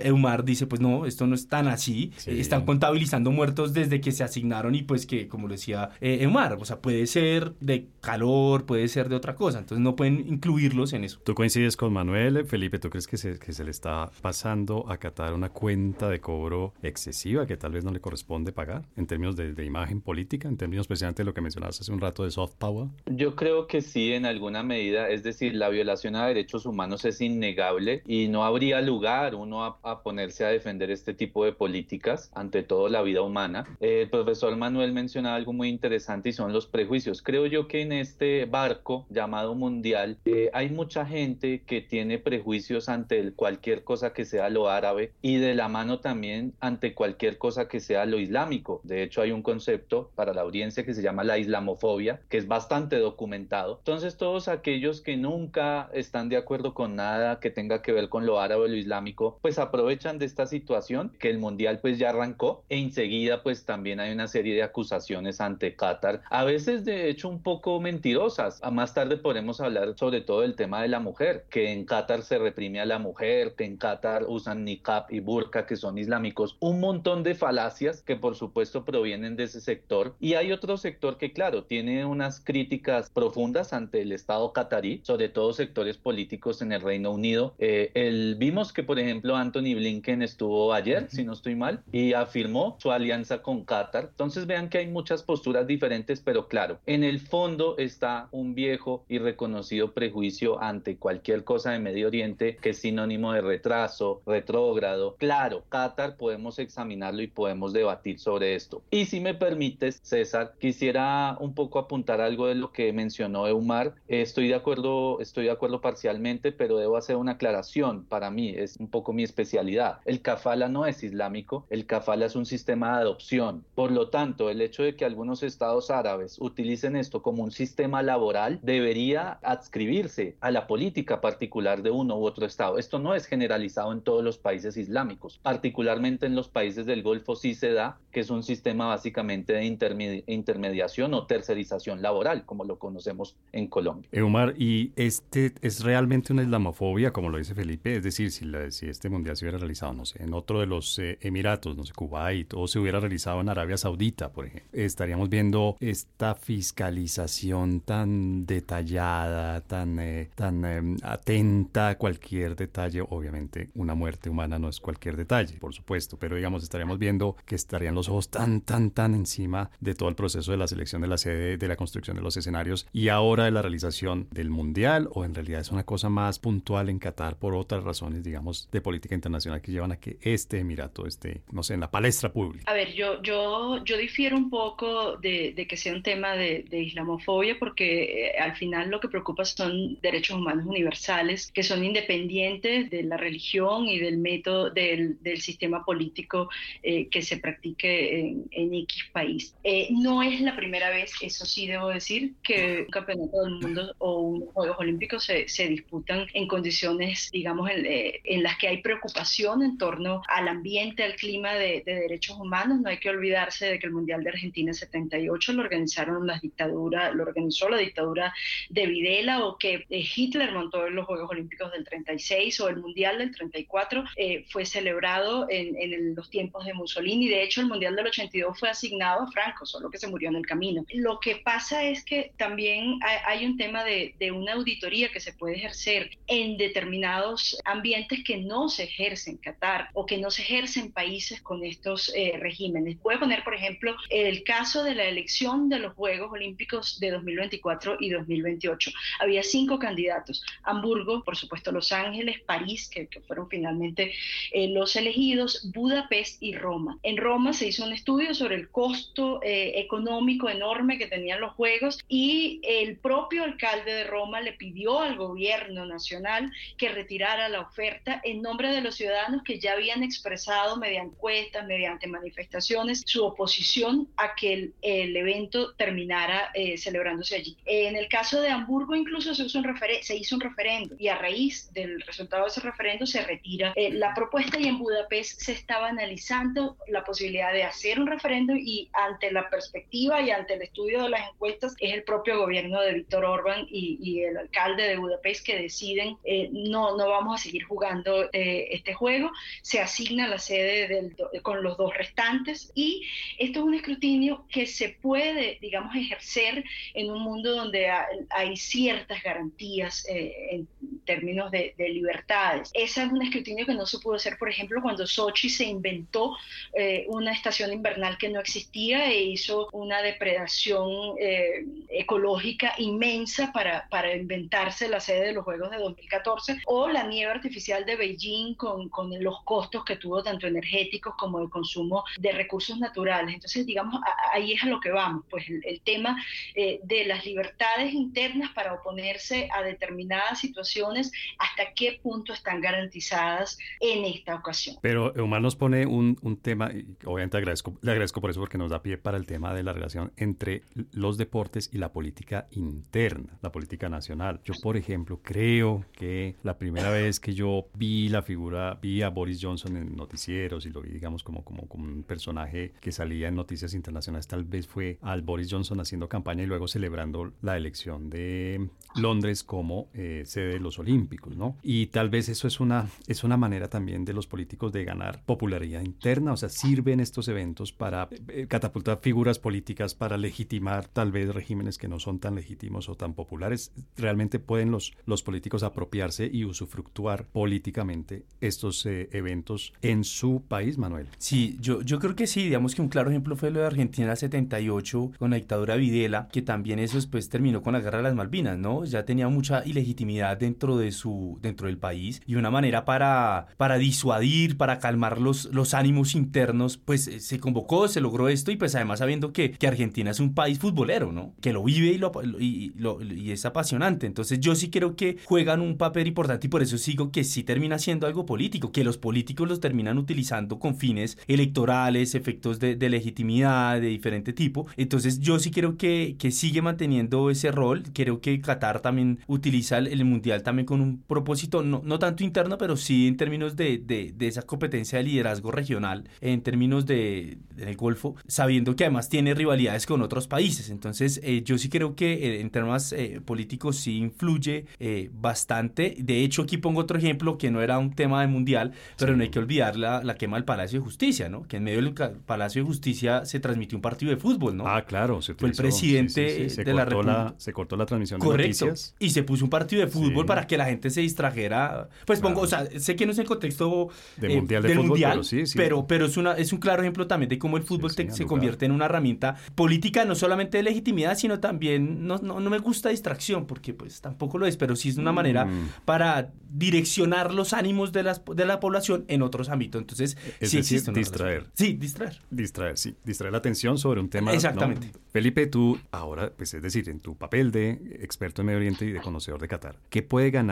[0.04, 4.12] Eumar, dice, pues no, esto no es tan así, eh, están contabilizando muertos desde que
[4.12, 8.88] se asignaron y pues que, como decía Eumar, o sea, puede ser de calor, puede
[8.88, 11.20] ser de otra cosa, entonces no pueden incluirlos en eso.
[11.24, 12.46] ¿Tú coincides con Manuel?
[12.46, 16.22] Felipe, ¿tú crees que se, que se le está pasando a Qatar una cuenta de
[16.22, 20.48] cobro excesiva que tal vez no le corresponde pagar en términos de, de imagen política,
[20.48, 22.88] en términos especialmente de lo que mencionabas hace un rato de soft power?
[23.06, 25.10] Yo creo que sí, en alguna medida.
[25.10, 30.04] Es decir, la violación a derechos humanos es innegable y no habría lugar uno a,
[30.04, 33.66] ponerse a defender este tipo de políticas, ante todo la vida humana.
[33.82, 37.22] el profesor Manuel mencionaba algo muy interesante y son los prejuicios.
[37.22, 42.85] Creo yo que en este barco llamado mundial eh, hay mucha gente que tiene prejuicios
[42.90, 47.68] ante cualquier cosa que sea lo árabe y de la mano también ante cualquier cosa
[47.68, 48.82] que sea lo islámico.
[48.84, 52.48] De hecho, hay un concepto para la audiencia que se llama la islamofobia, que es
[52.48, 53.78] bastante documentado.
[53.80, 58.26] Entonces, todos aquellos que nunca están de acuerdo con nada que tenga que ver con
[58.26, 62.10] lo árabe o lo islámico, pues aprovechan de esta situación que el mundial pues ya
[62.10, 67.10] arrancó e enseguida pues también hay una serie de acusaciones ante Qatar, a veces de
[67.10, 68.62] hecho un poco mentirosas.
[68.72, 72.38] Más tarde podremos hablar sobre todo del tema de la mujer, que en Qatar se
[72.38, 76.80] reprime a la mujer, que en Qatar usan niqab y burka que son islámicos, un
[76.80, 81.34] montón de falacias que por supuesto provienen de ese sector y hay otro sector que
[81.34, 86.82] claro tiene unas críticas profundas ante el Estado qatarí, sobre todo sectores políticos en el
[86.82, 87.54] Reino Unido.
[87.60, 92.14] Eh, el, vimos que por ejemplo Anthony Blinken estuvo ayer, si no estoy mal, y
[92.14, 94.10] afirmó su alianza con Qatar.
[94.12, 99.06] Entonces vean que hay muchas posturas diferentes, pero claro, en el fondo está un viejo
[99.08, 105.18] y reconocido prejuicio ante cualquier cosa de Medio Oriente que es sinónimo de retraso, retrógrado.
[105.20, 108.82] Claro, Qatar podemos examinarlo y podemos debatir sobre esto.
[108.90, 113.94] Y si me permites, César, quisiera un poco apuntar algo de lo que mencionó Eumar.
[114.08, 118.04] Estoy de acuerdo, estoy de acuerdo parcialmente, pero debo hacer una aclaración.
[118.06, 120.00] Para mí es un poco mi especialidad.
[120.04, 123.64] El kafala no es islámico, el kafala es un sistema de adopción.
[123.76, 128.02] Por lo tanto, el hecho de que algunos estados árabes utilicen esto como un sistema
[128.02, 132.55] laboral debería adscribirse a la política particular de uno u otro estado.
[132.78, 137.36] Esto no es generalizado en todos los países islámicos, particularmente en los países del Golfo
[137.36, 142.80] sí se da, que es un sistema básicamente de intermediación o tercerización laboral, como lo
[142.80, 144.10] conocemos en Colombia.
[144.12, 147.98] Eumar, ¿y este es realmente una islamofobia, como lo dice Felipe?
[147.98, 150.98] Es decir, si, si este mundial se hubiera realizado, no sé, en otro de los
[151.00, 155.30] eh, Emiratos, no sé, Kuwait, o se hubiera realizado en Arabia Saudita, por ejemplo, estaríamos
[155.30, 163.02] viendo esta fiscalización tan detallada, tan, eh, tan em, atenta a cualquier detalle.
[163.02, 167.56] Obviamente, una muerte humana no es cualquier detalle, por supuesto, pero digamos, estaríamos viendo que
[167.56, 171.08] estarían los ojos tan, tan, tan encima de todo el proceso de la selección de
[171.08, 175.10] la sede, de la construcción de los escenarios y ahora de la realización del mundial,
[175.12, 178.82] o en realidad es una cosa más puntual en Qatar por otras razones, digamos, de
[178.82, 182.70] política internacional que llevan a que este Emirato esté, no sé, en la palestra pública.
[182.70, 187.58] A ver, yo, yo, yo difiero un poco de, que sea un tema de, islamofobia
[187.58, 193.04] porque eh, al final lo que preocupa son derechos humanos universales que son independientes de
[193.04, 196.50] la religión y del método del, del sistema político
[196.84, 199.56] eh, que se practique en, en X país.
[199.64, 203.96] Eh, no es la primera vez, eso sí debo decir, que un campeonato del mundo
[204.00, 208.82] o unos Juegos Olímpicos se, se disputan en condiciones, digamos, en, en, las que hay
[208.82, 212.80] preocupación en torno al ambiente, al clima de, de derechos humanos.
[212.82, 217.14] No hay que olvidarse de que el Mundial de Argentina 78 lo organizaron las dictaduras,
[217.14, 218.34] lo organizó la dictadura
[218.70, 222.78] de Videla o que eh, Hitler montó en los Juegos Olímpicos del 36 o el
[222.78, 227.28] Mundial del 34 eh, fue celebrado en, en, los tiempos de Mussolini.
[227.28, 230.36] De hecho, el Mundial del 82 fue asignado a Franco, solo que se murió en
[230.36, 230.86] el camino.
[230.94, 235.34] Lo que pasa es que también hay, un tema de, de, una auditoría que se
[235.34, 240.42] puede ejercer en determinados ambientes que no se ejercen en Qatar o que no se
[240.42, 243.02] ejercen en países con estos eh, regímenes.
[243.02, 247.12] Voy a poner, por ejemplo, el caso de la elección de los Juegos Olímpicos de
[247.12, 248.92] 2024 y 2028.
[249.20, 252.05] Había cinco candidatos, Hamburgo, por supuesto Los Ángeles,
[252.46, 254.14] París, que, fueron finalmente
[254.52, 257.00] eh, los elegidos, Budapest y Roma.
[257.04, 261.54] En Roma se hizo un estudio sobre el costo eh, económico enorme que tenían los
[261.54, 267.62] Juegos y el propio alcalde de Roma le pidió al gobierno nacional que retirara la
[267.62, 273.24] oferta en nombre de los ciudadanos que ya habían expresado mediante encuestas, mediante manifestaciones, su
[273.24, 277.56] oposición a que el, evento terminara eh, celebrándose allí.
[277.66, 279.66] En el caso de Hamburgo incluso se hizo un,
[280.02, 283.74] se hizo un referendo y a raíz del resultado de ese referendo se retira.
[283.76, 288.54] Eh, la propuesta y en Budapest se estaba analizando la posibilidad de hacer un referendo
[288.56, 292.82] y ante la perspectiva y ante el estudio de las encuestas es el propio gobierno
[292.82, 297.40] de Víctor Orban y, y, el alcalde de Budapest que deciden eh, no, no vamos
[297.40, 299.32] a seguir jugando este juego,
[299.62, 304.66] se asigna la sede del, con los dos restantes y esto es un escrutinio que
[304.66, 307.90] se puede, digamos, ejercer en un mundo donde
[308.30, 310.64] hay ciertas garantías eh,
[311.06, 312.72] términos de, libertades.
[312.74, 316.36] Ese es un escrutinio que no se pudo hacer, por ejemplo, cuando Sochi se inventó
[316.74, 323.88] eh, una estación invernal que no existía e hizo una depredación eh, ecológica inmensa para,
[323.90, 328.56] para inventarse la sede de los Juegos de 2014, o la nieve artificial de Beijing
[328.56, 333.36] con, con los costos que tuvo tanto energéticos como de consumo de recursos naturales.
[333.36, 334.02] Entonces, digamos,
[334.34, 336.18] ahí es a lo que vamos, pues el, tema
[336.56, 340.95] eh, de las libertades internas para oponerse a determinadas situaciones,
[341.38, 344.78] hasta qué punto están garantizadas en esta ocasión.
[344.82, 348.58] Pero Omar nos pone un, un tema, y obviamente agradezco, le agradezco por eso porque
[348.58, 352.48] nos da pie para el tema de la relación entre los deportes y la política
[352.52, 354.42] interna, la política nacional.
[354.44, 359.10] Yo, por ejemplo, creo que la primera vez que yo vi la figura, vi a
[359.10, 363.28] Boris Johnson en noticieros y lo vi, digamos, como, como, como un personaje que salía
[363.28, 367.58] en noticias internacionales, tal vez fue al Boris Johnson haciendo campaña y luego celebrando la
[367.58, 371.58] elección de Londres como eh, sede de los Olímpicos, ¿no?
[371.64, 375.24] Y tal vez eso es una, es una manera también de los políticos de ganar
[375.26, 381.12] popularidad interna, o sea, sirven estos eventos para eh, catapultar figuras políticas, para legitimar tal
[381.12, 383.72] vez regímenes que no son tan legítimos o tan populares.
[383.98, 390.78] Realmente pueden los, los políticos apropiarse y usufructuar políticamente estos eh, eventos en su país,
[390.78, 391.08] Manuel.
[391.18, 394.16] Sí, yo, yo creo que sí, digamos que un claro ejemplo fue lo de Argentina
[394.16, 398.16] 78 con la dictadura Videla, que también eso después terminó con la guerra de las
[398.16, 398.86] Malvinas, ¿no?
[398.86, 403.78] Ya tenía mucha ilegitimidad dentro de su dentro del país y una manera para para
[403.78, 408.58] disuadir, para calmar los, los ánimos internos, pues eh, se convocó, se logró esto y
[408.58, 411.34] pues además sabiendo que, que Argentina es un país futbolero, ¿no?
[411.42, 412.74] Que lo vive y, lo, y,
[413.16, 414.06] y es apasionante.
[414.06, 417.44] Entonces yo sí creo que juegan un papel importante y por eso sigo que sí
[417.44, 422.76] termina siendo algo político, que los políticos los terminan utilizando con fines electorales, efectos de,
[422.86, 424.68] legitimidad de diferente tipo.
[424.78, 427.84] Entonces yo sí creo que, que sigue manteniendo ese rol.
[427.94, 432.58] Creo que Qatar también utiliza el, Mundial también con un propósito, no, no tanto interno,
[432.58, 437.38] pero sí en términos de, de, de esa competencia de liderazgo regional, en términos de,
[437.56, 440.70] del Golfo, sabiendo que además tiene rivalidades con otros países.
[440.70, 444.66] Entonces eh, yo sí creo que eh, en términos eh, políticos sí influye
[445.14, 445.96] bastante.
[446.00, 449.24] De hecho, aquí pongo otro ejemplo que no era un tema de Mundial, pero no
[449.24, 451.44] hay que olvidar la, la quema del Palacio de Justicia, ¿no?
[451.44, 454.68] Que en medio del Palacio de Justicia se transmitió un partido de fútbol, ¿no?
[454.68, 455.22] Ah, claro.
[455.22, 457.34] Se Fue el presidente de la República.
[457.38, 458.96] Se cortó la transmisión de noticias.
[459.00, 461.90] Y se puso un partido de fútbol para que la gente se distrajera.
[462.06, 464.78] Pues pongo, o sea, sé que no es el contexto de eh, mundial de del
[464.78, 467.58] fútbol, mundial, pero, sí, pero, pero, es, una, es un claro ejemplo también de cómo
[467.58, 472.18] el fútbol se convierte en una herramienta política, no solamente de legitimidad, sino también, no,
[472.18, 475.46] no, no, me gusta distracción, porque pues tampoco lo es, pero sí es una manera
[475.46, 475.70] mm.
[475.86, 479.82] para direccionar los ánimos de, las, de la población en otros ámbitos.
[479.82, 481.46] Entonces, es sí decir, distraer.
[481.54, 482.20] Sí, distraer.
[482.30, 482.96] Distraer, sí.
[483.04, 484.34] Distraer la atención sobre un tema.
[484.34, 484.92] Exactamente.
[485.12, 488.92] Felipe, tú ahora, pues es decir, en tu papel de experto en Medio Oriente y
[488.92, 490.45] de conocedor de Qatar, ¿qué puede ganar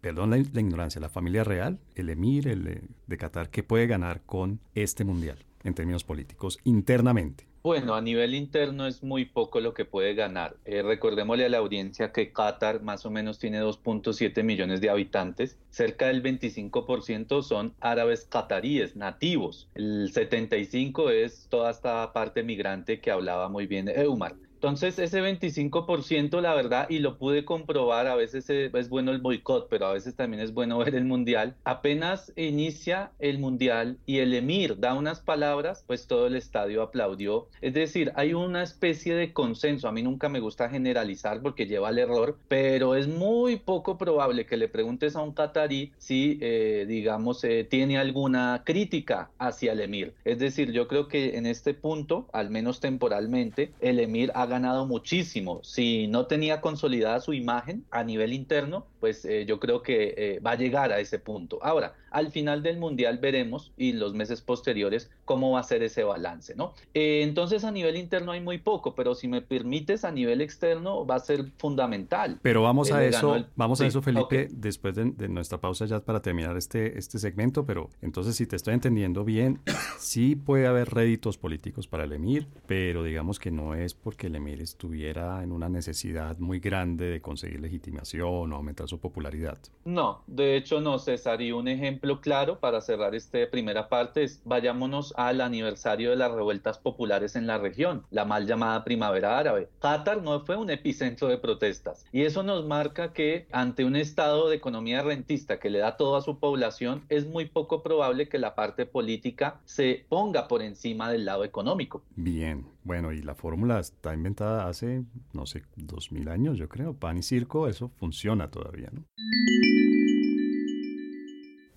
[0.00, 4.60] perdón la, ignorancia, la familia real, el emir el de Qatar, ¿qué puede ganar con
[4.74, 7.50] este mundial en términos políticos internamente?
[7.62, 10.56] Bueno, a nivel interno es muy poco lo que puede ganar.
[10.64, 15.58] Eh, recordémosle a la audiencia que Qatar más o menos tiene 2.7 millones de habitantes.
[15.68, 19.68] Cerca del 25% son árabes qataríes, nativos.
[19.74, 24.36] El 75% es toda esta parte migrante que hablaba muy bien Eumar.
[24.60, 29.70] Entonces, ese 25%, la verdad, y lo pude comprobar, a veces es bueno el boicot,
[29.70, 31.54] pero a veces también es bueno ver el mundial.
[31.64, 37.48] Apenas inicia el mundial y el emir da unas palabras, pues todo el estadio aplaudió.
[37.62, 39.88] Es decir, hay una especie de consenso.
[39.88, 44.44] A mí nunca me gusta generalizar porque lleva al error, pero es muy poco probable
[44.44, 49.80] que le preguntes a un catarí si, eh, digamos, eh, tiene alguna crítica hacia el
[49.80, 50.12] emir.
[50.26, 54.86] Es decir, yo creo que en este punto, al menos temporalmente, el emir ha ganado
[54.86, 55.60] muchísimo.
[55.64, 60.40] Si no tenía consolidada su imagen a nivel interno, pues eh, yo creo que eh,
[60.40, 61.58] va a llegar a ese punto.
[61.62, 66.02] Ahora, al final del Mundial veremos y los meses posteriores cómo va a ser ese
[66.02, 66.74] balance, ¿no?
[66.92, 71.06] Eh, entonces a nivel interno hay muy poco, pero si me permites a nivel externo
[71.06, 72.38] va a ser fundamental.
[72.42, 76.56] Pero vamos a eso, vamos a eso Felipe, después de, nuestra pausa ya para terminar
[76.56, 79.60] este, este segmento, pero entonces si te estoy entendiendo bien,
[79.98, 84.34] sí puede haber réditos políticos para el Emir, pero digamos que no es porque el
[84.34, 89.58] Emir estuviera en una necesidad muy grande de conseguir legitimación o aumentar su popularidad.
[89.84, 94.42] No, de hecho no, César, y un ejemplo claro para cerrar esta primera parte es
[94.44, 99.68] vayámonos al aniversario de las revueltas populares en la región, la mal llamada primavera árabe.
[99.80, 104.48] Qatar no fue un epicentro de protestas y eso nos marca que ante un estado
[104.48, 108.38] de economía rentista que le da todo a su población, es muy poco probable que
[108.38, 112.02] la parte política se ponga por encima del lado económico.
[112.16, 116.94] Bien, bueno, y la fórmula está inventada hace, no sé, dos mil años, yo creo.
[116.94, 119.04] Pan y circo, eso funciona todavía, ¿no?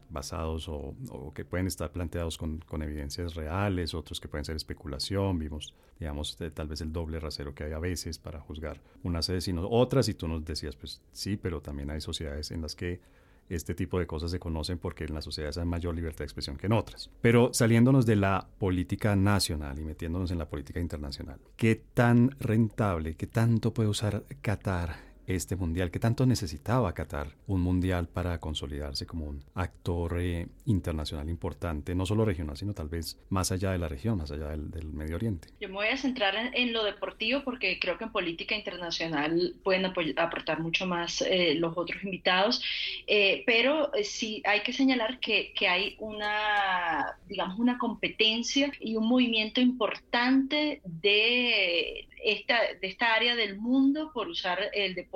[0.09, 0.95] basados o,
[1.35, 5.39] que pueden estar planteados con, evidencias reales, otros que pueden ser especulación.
[5.39, 9.49] Vimos, digamos, tal vez el doble rasero que hay a veces para juzgar unas sedes
[9.49, 10.09] y no otras.
[10.09, 13.03] Y tú nos decías, pues sí, pero también hay sociedades en las que
[13.49, 16.57] este tipo de cosas se conocen porque en las sociedades hay mayor libertad de expresión
[16.57, 17.11] que en otras.
[17.21, 23.15] Pero saliéndonos de la política nacional y metiéndonos en la política internacional, ¿qué tan rentable,
[23.15, 29.07] qué tanto puede usar Qatar este mundial que tanto necesitaba Qatar, un mundial para consolidarse
[29.07, 33.79] como un actor eh, internacional importante, no solo regional, sino tal vez más allá de
[33.79, 35.49] la región, más allá del, Medio Oriente.
[35.61, 39.85] Yo me voy a centrar en, lo deportivo porque creo que en política internacional pueden
[39.85, 42.63] aportar mucho más eh, los otros invitados,
[43.07, 49.09] eh, pero sí hay que señalar que, que hay una, digamos, una competencia y un
[49.09, 55.16] movimiento importante de esta, de esta área del mundo por usar el deporte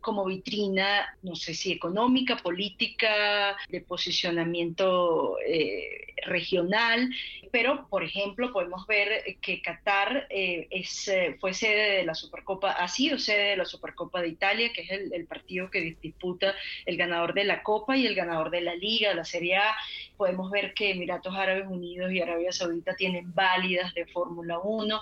[0.00, 7.10] como vitrina, no sé si económica, política, de posicionamiento eh, regional,
[7.50, 12.72] pero por ejemplo podemos ver que Qatar eh, es, eh, fue sede de la Supercopa,
[12.72, 16.54] ha sido sede de la Supercopa de Italia, que es el, el partido que disputa
[16.86, 19.74] el ganador de la Copa y el ganador de la Liga, la Serie A.
[20.18, 25.00] Podemos ver que Emiratos Árabes Unidos y Arabia Saudita tienen válidas de Fórmula 1,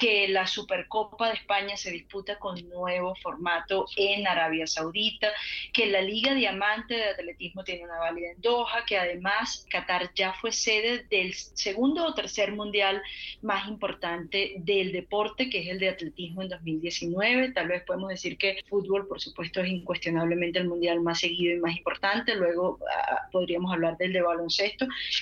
[0.00, 5.28] que la Supercopa de España se disputa con nuevo formato en Arabia Saudita,
[5.72, 10.32] que la Liga Diamante de Atletismo tiene una válida en Doha, que además Qatar ya
[10.32, 13.00] fue sede del segundo o tercer mundial
[13.42, 17.52] más importante del deporte, que es el de atletismo en 2019.
[17.52, 21.60] Tal vez podemos decir que fútbol, por supuesto, es incuestionablemente el mundial más seguido y
[21.60, 22.34] más importante.
[22.34, 24.47] Luego ah, podríamos hablar del de baloncesto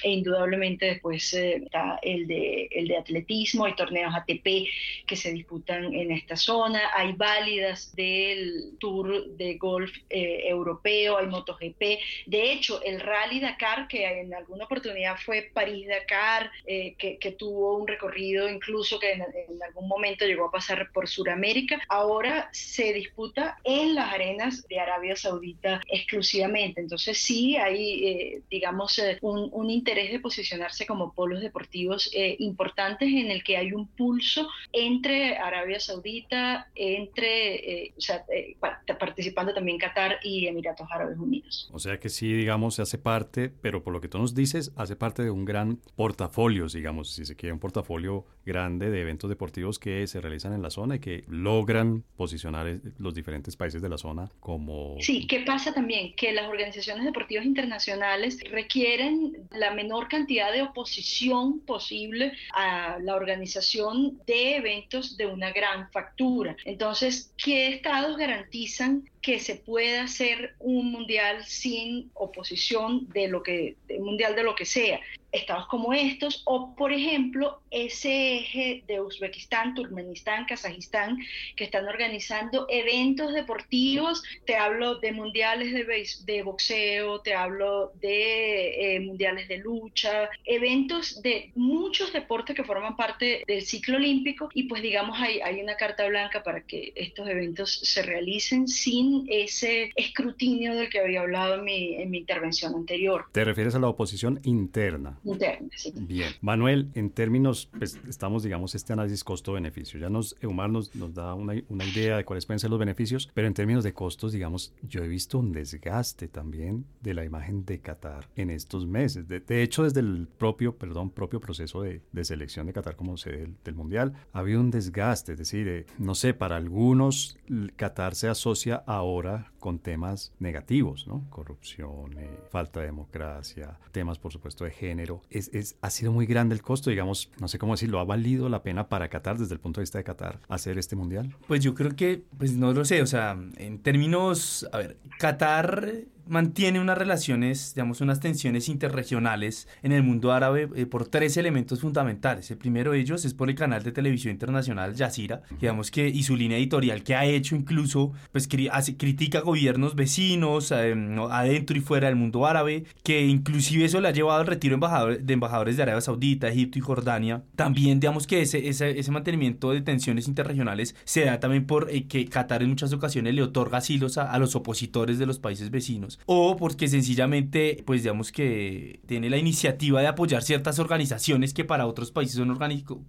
[0.03, 4.69] e indudablemente después eh, está el de, el de atletismo, hay torneos ATP
[5.07, 11.27] que se disputan en esta zona, hay válidas del Tour de Golf eh, Europeo, hay
[11.27, 11.83] MotoGP.
[12.27, 17.87] De hecho, el Rally Dakar, que en alguna oportunidad fue París-Dakar, eh, que, tuvo un
[17.87, 19.23] recorrido incluso que en,
[19.63, 25.17] algún momento llegó a pasar por Sudamérica, ahora se disputa en las arenas de Arabia
[25.17, 26.81] Saudita exclusivamente.
[26.81, 33.31] Entonces sí hay, eh, digamos, un, un, interés de posicionarse como polos deportivos importantes en
[33.31, 38.57] el que hay un pulso entre Arabia Saudita, entre, eh, o sea, eh,
[38.99, 41.69] participando también Qatar y Emiratos Árabes Unidos.
[41.73, 44.73] O sea que sí, digamos, se hace parte, pero por lo que tú nos dices,
[44.77, 49.31] hace parte de un gran portafolio, digamos, si se quiere, un portafolio grande de eventos
[49.31, 53.83] deportivos que se realizan en la zona y que logran posicionar eh, los diferentes países
[53.83, 54.97] de la zona como...
[55.01, 56.15] Sí, ¿qué pasa también?
[56.15, 59.06] Que las organizaciones deportivas internacionales requieren
[59.51, 66.57] la menor cantidad de oposición posible a la organización de eventos de una gran factura.
[66.65, 73.75] Entonces, ¿qué estados garantizan que se pueda hacer un mundial sin oposición de lo que,
[73.99, 75.01] mundial de lo que sea.
[75.33, 81.19] Estados como estos, o por ejemplo, ese eje de Uzbekistán, Turkmenistán, Kazajistán,
[81.57, 84.23] que están organizando eventos deportivos.
[84.47, 91.21] Te hablo de mundiales de, de boxeo, te hablo de eh, mundiales de lucha, eventos
[91.21, 95.77] de muchos deportes que forman parte del ciclo olímpico y pues digamos hay, hay una
[95.77, 101.57] carta blanca para que estos eventos se realicen sin ese escrutinio del que había hablado
[101.57, 103.27] en mi, en mi intervención anterior.
[103.33, 105.19] ¿Te refieres a la oposición interna?
[105.25, 105.93] Interna, sí.
[105.97, 106.33] Bien.
[106.41, 109.99] Manuel, en términos, pues estamos, digamos, este análisis costo-beneficio.
[109.99, 113.31] Ya nos, Eumar nos, nos da una, una, idea de cuáles pueden ser los beneficios,
[113.33, 117.65] pero en términos de costos, digamos, yo he visto un desgaste también de la imagen
[117.65, 119.29] de Qatar en estos meses.
[119.29, 123.17] De, de hecho, desde el propio, perdón, propio proceso de, de selección de Qatar como
[123.17, 125.33] sede del, del, Mundial, ha habido un desgaste.
[125.33, 127.39] Es decir, eh, no sé, para algunos
[127.77, 131.25] Qatar se asocia a ahora con temas negativos, ¿no?
[131.31, 135.23] Corrupción, eh, falta de democracia, temas por supuesto de género.
[135.31, 138.49] Es, es, ha sido muy grande el costo, digamos, no sé cómo decirlo, ¿ha valido
[138.49, 141.35] la pena para Qatar desde el punto de vista de Qatar hacer este mundial?
[141.47, 146.07] Pues yo creo que, pues no lo sé, o sea, en términos, a ver, Qatar
[146.29, 151.81] mantiene unas relaciones, digamos, unas tensiones interregionales en el mundo árabe eh, por tres elementos
[151.81, 152.51] fundamentales.
[152.51, 156.23] El primero de ellos es por el canal de televisión internacional Jazeera, digamos que, y
[156.23, 162.09] su línea editorial que ha hecho incluso, pues critica gobiernos vecinos em, adentro y fuera
[162.09, 164.79] del mundo árabe, que inclusive eso le ha llevado al retiro
[165.21, 167.43] de embajadores de Arabia Saudita, Egipto y Jordania.
[167.55, 172.07] También, digamos que ese, ese, ese mantenimiento de tensiones interregionales se da también por eh,
[172.07, 175.71] que Qatar en muchas ocasiones le otorga asilos a, a los opositores de los países
[175.71, 181.65] vecinos, o porque sencillamente, pues digamos que tiene la iniciativa de apoyar ciertas organizaciones que
[181.65, 182.57] para otros países son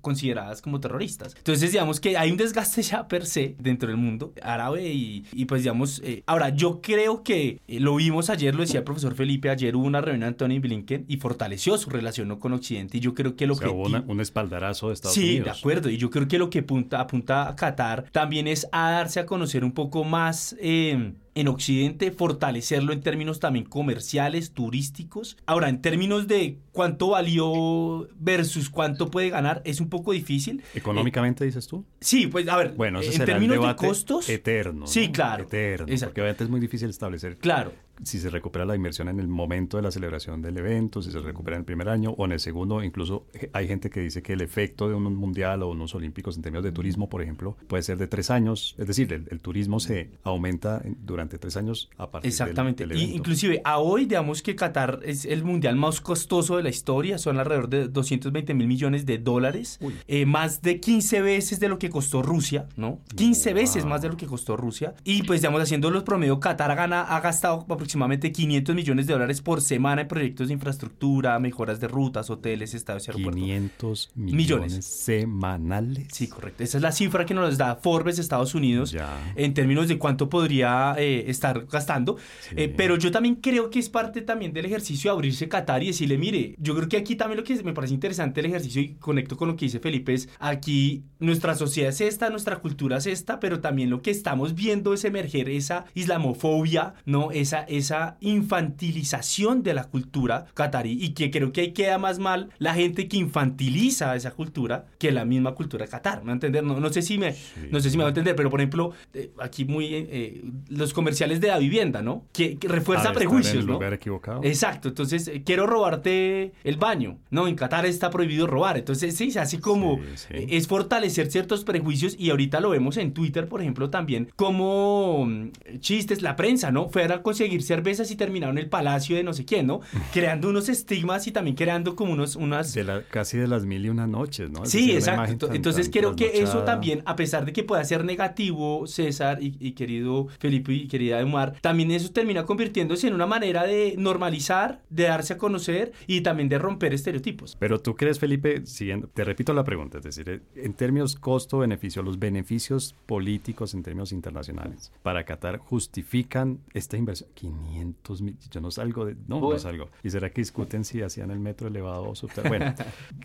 [0.02, 1.36] consideradas como terroristas.
[1.38, 5.46] Entonces, digamos que hay un desgaste ya per se dentro del mundo árabe y, y
[5.46, 9.16] pues digamos, eh, ahora yo creo que eh, lo vimos ayer, lo decía el profesor
[9.16, 13.00] Felipe, ayer hubo una reunión de Anthony Blinken y fortaleció su relación con Occidente y
[13.00, 13.68] yo creo que lo que...
[13.68, 15.36] Hubo un espaldarazo de Estados Unidos.
[15.36, 18.68] Sí, de acuerdo, y yo creo que lo que apunta, apunta a Qatar también es
[18.72, 20.56] a darse a conocer un poco más...
[20.60, 25.38] Eh, en Occidente, fortalecerlo en términos también comerciales, turísticos.
[25.46, 30.62] Ahora, en términos de cuánto valió versus cuánto puede ganar, es un poco difícil.
[30.76, 31.84] ¿Económicamente dices tú?
[32.00, 34.30] Sí, pues a ver, bueno, en términos de costos.
[34.30, 34.86] Eterno.
[34.86, 35.46] Sí, claro.
[35.46, 35.88] Eterno.
[35.88, 37.38] Porque obviamente es muy difícil establecer.
[37.38, 37.72] Claro
[38.04, 41.20] si se recupera la inversión en el momento de la celebración del evento, si se
[41.20, 42.84] recupera en el primer año o en el segundo.
[42.84, 46.36] Incluso eh, hay gente que dice que el efecto de un mundial o unos olímpicos
[46.36, 48.76] en términos de turismo, por ejemplo, puede ser de tres años.
[48.78, 52.84] Es decir, el, turismo se aumenta durante tres años a partir Exactamente.
[52.84, 53.14] del, evento.
[53.14, 57.18] Y inclusive a hoy, digamos que Qatar es el mundial más costoso de la historia.
[57.18, 59.80] Son alrededor de 220 mil millones de dólares.
[60.08, 63.00] Eh, más de 15 veces de lo que costó Rusia, ¿no?
[63.16, 64.94] 15 veces más de lo que costó Rusia.
[65.04, 69.42] Y pues, digamos, haciendo los promedios, Qatar ha, ha gastado aproximadamente 500 millones de dólares
[69.42, 73.42] por semana en proyectos de infraestructura, mejoras de rutas, hoteles, estados y aeropuertos.
[73.42, 76.08] 500 millones, semanales.
[76.12, 76.64] Sí, correcto.
[76.64, 78.96] Esa es la cifra que nos da Forbes Estados Unidos
[79.36, 82.18] en términos de cuánto podría eh, estar gastando.
[82.56, 85.88] Eh, pero yo también creo que es parte también del ejercicio de abrirse Qatar y
[85.88, 88.96] decirle, mire, yo creo que aquí también lo que me parece interesante el ejercicio y
[88.96, 93.08] conecto con lo que dice Felipe es, aquí nuestra sociedad es esta, nuestra cultura es
[93.08, 97.32] esta, pero también lo que estamos viendo es emerger esa islamofobia, ¿no?
[97.32, 102.50] Esa, esa infantilización de la cultura catarí y que creo que ahí queda más mal
[102.58, 106.64] la gente que infantiliza esa cultura que la misma cultura de Qatar, ¿me entender?
[106.64, 107.36] No, no sé si me
[107.72, 110.94] no sé si me va a entender, pero por ejemplo, eh, aquí muy eh, los
[110.94, 112.26] comerciales de la vivienda, ¿no?
[112.34, 113.82] Que, refuerza prejuicios, ¿no?
[113.88, 114.42] equivocado.
[114.44, 117.18] Exacto, entonces eh, quiero robarte el baño.
[117.30, 118.78] No, en Qatar está prohibido robar.
[118.78, 123.62] Entonces, sí, así como es fortalecer ciertos prejuicios y ahorita lo vemos en Twitter, por
[123.62, 126.90] ejemplo, también como mm, chistes, la prensa, ¿no?
[126.90, 129.82] Fuera a conseguir cervezas y terminaron en el palacio de no sé quién, ¿no?
[130.14, 132.74] Creando unos estigmas y también creando como unos, unas...
[132.74, 134.66] De la, casi de las mil y una noches, ¿no?
[134.66, 135.50] sí, exacto.
[135.54, 140.28] Entonces creo que eso también, a pesar de que pueda ser negativo, César y, querido
[140.40, 145.34] Felipe y querida Omar, también eso termina convirtiéndose en una manera de normalizar, de darse
[145.34, 147.56] a conocer y también de romper estereotipos.
[147.58, 152.20] Pero tú crees, Felipe, siguiendo, te repito la pregunta, es decir, en términos costo-beneficio, los
[152.20, 157.30] beneficios políticos en términos internacionales para Qatar justifican esta inversión.
[157.34, 159.90] 500 yo no salgo de, no, no salgo.
[160.04, 162.76] ¿Y será que discuten si hacían el metro elevado o subterráneo?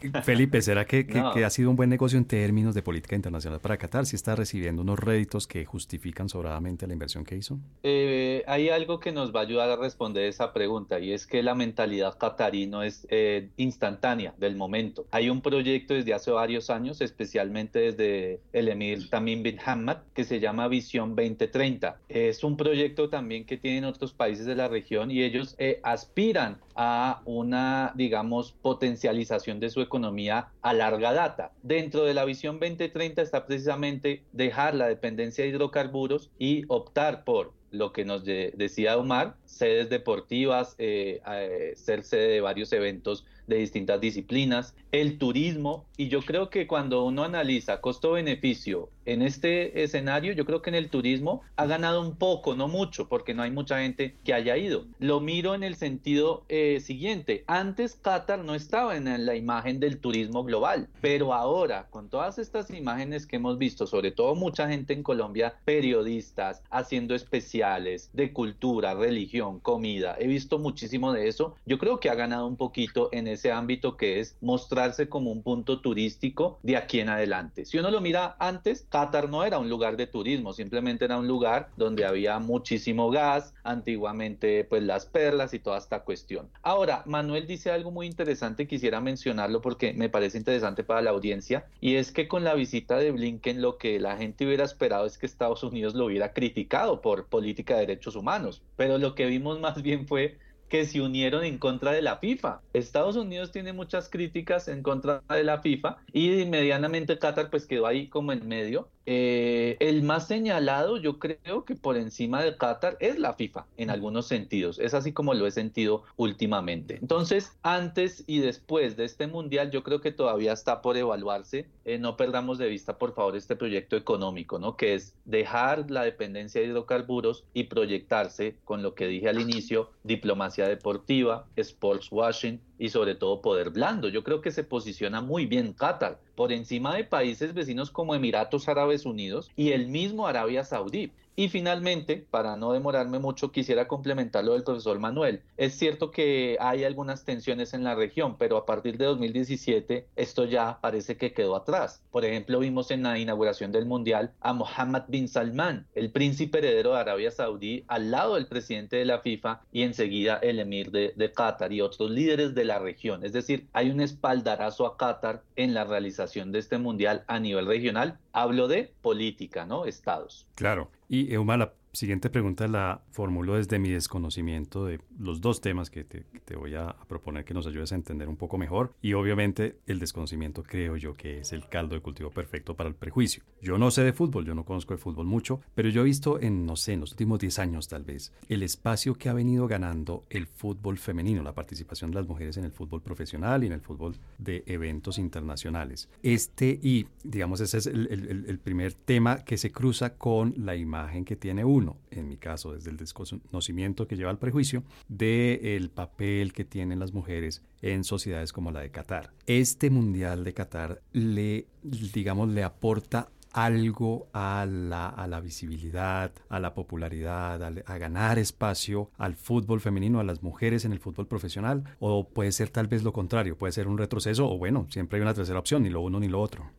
[0.01, 3.59] Bueno, Felipe, ¿será que, que, ha sido un buen negocio en términos de política internacional
[3.59, 4.07] para Qatar?
[4.07, 7.59] ¿Si está recibiendo unos réditos que justifican sobradamente la inversión que hizo?
[7.83, 11.43] Eh, hay algo que nos va a ayudar a responder esa pregunta y es que
[11.43, 15.07] la mentalidad qatarí no es eh, instantánea del momento.
[15.11, 20.25] Hay un proyecto desde hace varios años, especialmente desde el emir Tamim bin Hamad, que
[20.25, 21.99] se llama Visión 2030.
[22.09, 26.59] Es un proyecto también que tienen otros países de la región y ellos eh, aspiran
[26.75, 31.53] a una, digamos, potencialización de su economía a larga data.
[31.63, 37.53] Dentro de la visión 2030 está precisamente dejar la dependencia de hidrocarburos y optar por
[37.73, 43.57] lo que nos decía Omar, sedes deportivas, eh, eh, ser sede de varios eventos de
[43.57, 50.33] distintas disciplinas, el turismo, y yo creo que cuando uno analiza costo-beneficio en este escenario,
[50.33, 53.51] yo creo que en el turismo ha ganado un poco, no mucho, porque no hay
[53.51, 54.87] mucha gente que haya ido.
[54.99, 59.99] Lo miro en el sentido eh, siguiente, antes Qatar no estaba en la imagen del
[59.99, 64.93] turismo global, pero ahora, con todas estas imágenes que hemos visto, sobre todo mucha gente
[64.93, 71.79] en Colombia, periodistas, haciendo especiales de cultura, religión, comida, he visto muchísimo de eso, yo
[71.79, 75.81] creo que ha ganado un poquito en ese ámbito que es mostrarse como un punto
[75.81, 77.65] turístico de aquí en adelante.
[77.65, 81.27] Si uno lo mira antes, Qatar no era un lugar de turismo, simplemente era un
[81.27, 86.49] lugar donde había muchísimo gas, antiguamente pues las perlas y toda esta cuestión.
[86.63, 91.67] Ahora, Manuel dice algo muy interesante, quisiera mencionarlo porque me parece interesante para la audiencia,
[91.81, 95.19] y es que con la visita de Blinken lo que la gente hubiera esperado es
[95.19, 99.61] que Estados Unidos lo hubiera criticado por política de derechos humanos, pero lo que vimos
[99.61, 100.39] más bien fue
[100.73, 102.63] que se unieron en contra de la FIFA.
[102.73, 107.87] Estados Unidos tiene muchas críticas en contra de la FIFA y medianamente Qatar pues quedó
[107.87, 112.97] ahí como en medio eh, el más señalado, yo creo que por encima de Qatar
[113.01, 114.79] es la FIFA en algunos sentidos.
[114.79, 116.99] Es así como lo he sentido últimamente.
[117.01, 121.67] Entonces, antes y después de este mundial, yo creo que todavía está por evaluarse.
[121.85, 124.77] Eh, no perdamos de vista, por favor, este proyecto económico, ¿no?
[124.77, 129.91] Que es dejar la dependencia de hidrocarburos y proyectarse con lo que dije al inicio:
[130.05, 134.09] diplomacia deportiva, sports washing y sobre todo poder blando.
[134.09, 138.69] Yo creo que se posiciona muy bien Qatar por encima de países vecinos como Emiratos
[138.69, 141.13] Árabes Unidos y el mismo Arabia Saudí.
[141.35, 145.41] Y finalmente, para no demorarme mucho, quisiera complementar lo del profesor Manuel.
[145.57, 150.45] Es cierto que hay algunas tensiones en la región, pero a partir de 2017 esto
[150.45, 152.03] ya parece que quedó atrás.
[152.11, 156.93] Por ejemplo, vimos en la inauguración del Mundial a Mohammed bin Salman, el príncipe heredero
[156.93, 161.15] de Arabia Saudí, al lado del presidente de la FIFA y enseguida el emir de,
[161.17, 163.25] de Qatar y otros líderes de la región.
[163.25, 167.67] Es decir, hay un espaldarazo a Qatar en la realización de este Mundial a nivel
[167.67, 168.19] regional.
[168.33, 169.85] Hablo de política, ¿no?
[169.85, 170.47] Estados.
[170.55, 170.91] Claro.
[171.09, 176.05] Y Euma, la siguiente pregunta la formulo desde mi desconocimiento de los dos temas que
[176.05, 176.25] te,
[176.57, 178.95] voy a, proponer que nos ayudes a entender un poco mejor.
[179.03, 182.95] Y obviamente el desconocimiento creo yo que es el caldo de cultivo perfecto para el
[182.95, 183.43] prejuicio.
[183.61, 186.41] Yo no sé de fútbol, yo no conozco de fútbol mucho, pero yo he visto
[186.41, 189.67] en, no sé, en los últimos 10 años tal vez, el espacio que ha venido
[189.67, 193.73] ganando el fútbol femenino, la participación de las mujeres en el fútbol profesional y en
[193.73, 196.09] el fútbol de eventos internacionales.
[196.23, 198.09] Este y, digamos, ese es el,
[198.47, 202.73] el primer tema que se cruza con la imagen que tiene uno en mi caso
[202.73, 208.53] desde el desconocimiento que lleva al prejuicio, del papel que tienen las mujeres en sociedades
[208.53, 209.33] como la de Qatar.
[209.47, 216.59] Este Mundial de Qatar le, digamos, le aporta algo a la, a la, visibilidad, a
[216.59, 221.85] la popularidad, a, ganar espacio al fútbol femenino, a las mujeres en el fútbol profesional?
[222.01, 223.57] ¿O puede ser tal vez lo contrario?
[223.57, 224.49] ¿Puede ser un retroceso?
[224.49, 226.71] O bueno, siempre hay una tercera opción, ni lo uno ni lo otro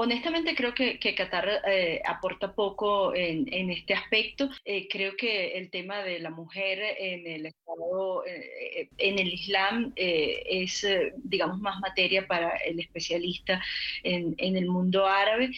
[0.00, 4.48] honestamente creo que, Qatar eh, aporta poco en, este aspecto.
[4.64, 9.92] Eh, creo que el tema de la mujer en el Estado, eh, en el Islam,
[9.96, 10.86] es,
[11.16, 13.62] digamos, más materia para el especialista
[14.02, 15.50] en el mundo árabe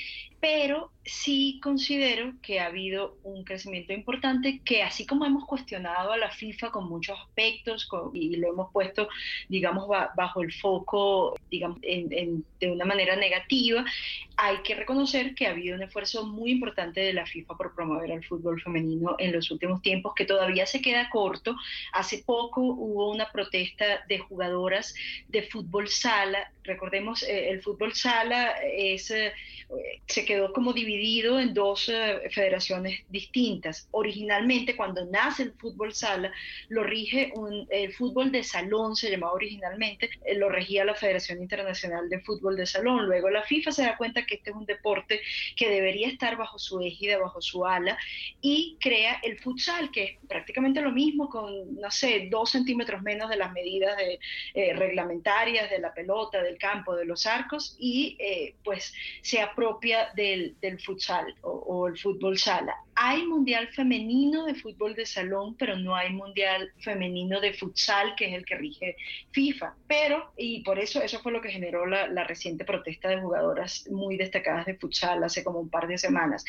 [0.43, 6.16] pero sí considero que ha habido un crecimiento importante que así como hemos cuestionado a
[6.16, 9.09] la FIFA con muchos aspectos y lo hemos puesto,
[9.49, 13.84] digamos, bajo el foco, digamos, de una manera negativa,
[14.36, 18.11] hay que reconocer que ha habido un esfuerzo muy importante de la FIFA por promover
[18.11, 21.55] el fútbol femenino en los últimos tiempos, que todavía se queda corto.
[21.93, 24.93] Hace poco hubo una protesta de jugadoras
[25.28, 26.51] de fútbol sala.
[26.64, 29.10] Recordemos, eh, el fútbol sala es...
[29.10, 29.32] Eh,
[30.06, 33.88] se quedó como dividido en dos eh, federaciones distintas.
[33.92, 36.32] Originalmente, cuando nace el fútbol sala,
[36.68, 41.40] lo rige un, el fútbol de salón, se llamaba originalmente, eh, lo regía la Federación
[41.40, 43.06] Internacional de Fútbol de Salón.
[43.06, 45.20] Luego la FIFA se da cuenta que este es un deporte
[45.56, 47.96] que debería estar bajo su égida, bajo su ala,
[48.40, 53.30] y crea el futsal, que es prácticamente lo mismo, con, no sé, dos centímetros menos
[53.30, 54.18] de las medidas de,
[54.54, 58.18] eh, reglamentarias de la pelota, del campo, de los arcos, y
[58.62, 58.92] pues
[59.22, 62.74] se aprueba propia del, del futsal o, o, el fútbol sala.
[63.05, 68.26] Hay mundial femenino de fútbol de salón, pero no hay mundial femenino de futsal, que
[68.26, 68.96] es el que rige
[69.32, 69.74] FIFA.
[69.88, 73.88] Pero, y por eso, eso fue lo que generó la, la reciente protesta de jugadoras
[73.90, 76.44] muy destacadas de futsal hace como un par de semanas.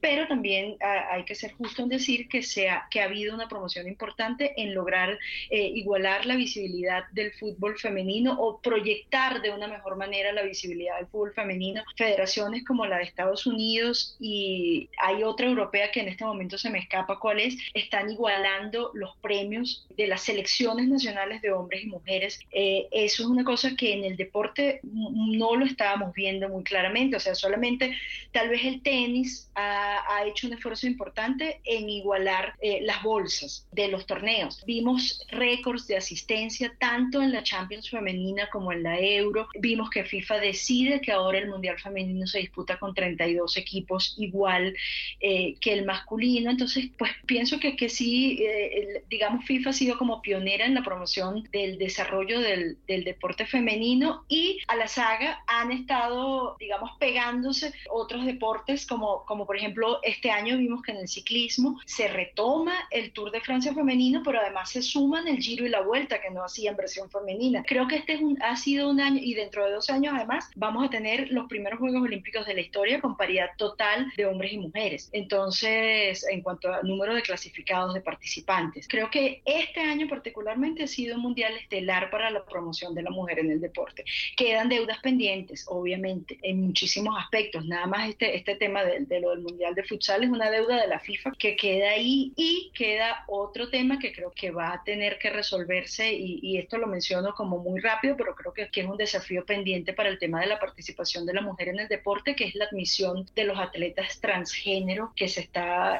[0.00, 3.46] Pero también ah, hay que ser justo en decir que, sea, que ha habido una
[3.46, 5.18] promoción importante en lograr
[5.50, 10.96] eh, igualar la visibilidad del fútbol femenino o proyectar de una mejor manera la visibilidad
[10.96, 11.82] del fútbol femenino.
[11.98, 16.70] Federaciones como la de Estados Unidos y hay otra europea que en este momento se
[16.70, 21.86] me escapa cuál es, están igualando los premios de las selecciones nacionales de hombres y
[21.86, 22.40] mujeres.
[22.50, 27.16] Eh, eso es una cosa que en el deporte no lo estábamos viendo muy claramente,
[27.16, 27.96] o sea, solamente
[28.32, 33.88] tal vez el tenis ha, hecho un esfuerzo importante en igualar eh, las bolsas de
[33.88, 34.62] los torneos.
[34.66, 39.48] Vimos récords de asistencia tanto en la Champions femenina como en la Euro.
[39.58, 44.74] Vimos que FIFA decide que ahora el Mundial femenino se disputa con 32 equipos igual
[45.20, 46.50] eh, que el masculino.
[46.50, 50.82] Entonces, pues pienso que, que sí, eh, digamos, FIFA ha sido como pionera en la
[50.82, 57.72] promoción del desarrollo del, del, deporte femenino y a la saga han estado, digamos, pegándose
[57.90, 62.74] otros deportes como, como por ejemplo este año vimos que en el ciclismo se retoma
[62.90, 66.30] el Tour de Francia femenino, pero además se suman el Giro y la Vuelta que
[66.30, 67.62] no hacían versión femenina.
[67.66, 70.50] Creo que este es un, ha sido un año y dentro de dos años además
[70.56, 74.52] vamos a tener los primeros Juegos Olímpicos de la historia con paridad total de hombres
[74.52, 75.08] y mujeres.
[75.12, 78.86] Entonces, países en cuanto al número de clasificados de participantes.
[78.88, 83.10] Creo que este año particularmente ha sido un mundial estelar para la promoción de la
[83.10, 84.04] mujer en el deporte.
[84.36, 87.64] Quedan deudas pendientes, obviamente, en muchísimos aspectos.
[87.66, 90.88] Nada más este, este tema de, lo del mundial de futsal es una deuda de
[90.88, 95.18] la FIFA que queda ahí y queda otro tema que creo que va a tener
[95.18, 98.96] que resolverse y, esto lo menciono como muy rápido, pero creo que, que es un
[98.96, 102.44] desafío pendiente para el tema de la participación de la mujer en el deporte, que
[102.44, 105.40] es la admisión de los atletas transgénero que se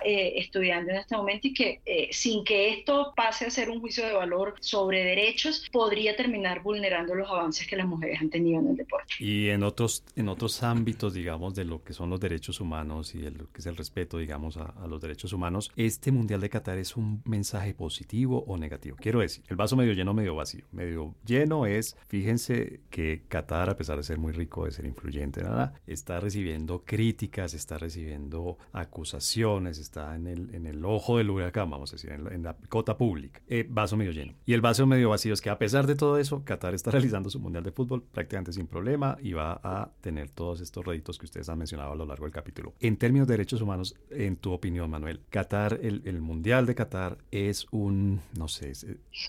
[0.04, 3.80] eh, estudiando en este momento y que eh, sin que esto pase a ser un
[3.80, 8.60] juicio de valor sobre derechos, podría terminar vulnerando los avances que las mujeres han tenido
[8.60, 9.14] en el deporte.
[9.18, 13.18] Y en otros, en otros ámbitos, digamos, de lo que son los derechos humanos y
[13.30, 16.78] lo que es el respeto, digamos, a, a los derechos humanos, ¿este Mundial de Qatar
[16.78, 18.96] es un mensaje positivo o negativo?
[19.00, 20.64] Quiero decir, el vaso medio lleno, medio vacío.
[20.72, 25.42] Medio lleno es, fíjense que Qatar, a pesar de ser muy rico, de ser influyente,
[25.42, 31.70] nada, está recibiendo críticas, está recibiendo acusaciones, está en el, en el ojo del huracán,
[31.70, 33.40] vamos a decir, en la, cota pública.
[33.48, 34.34] Eh, vaso medio lleno.
[34.44, 37.30] Y el vaso medio vacío es que a pesar de todo eso, Qatar está realizando
[37.30, 41.26] su Mundial de Fútbol prácticamente sin problema y va a tener todos estos réditos que
[41.26, 42.74] ustedes han mencionado a lo largo del capítulo.
[42.80, 47.18] En términos de derechos humanos, en tu opinión, Manuel, Qatar, el, el Mundial de Qatar
[47.30, 48.72] es un, no sé,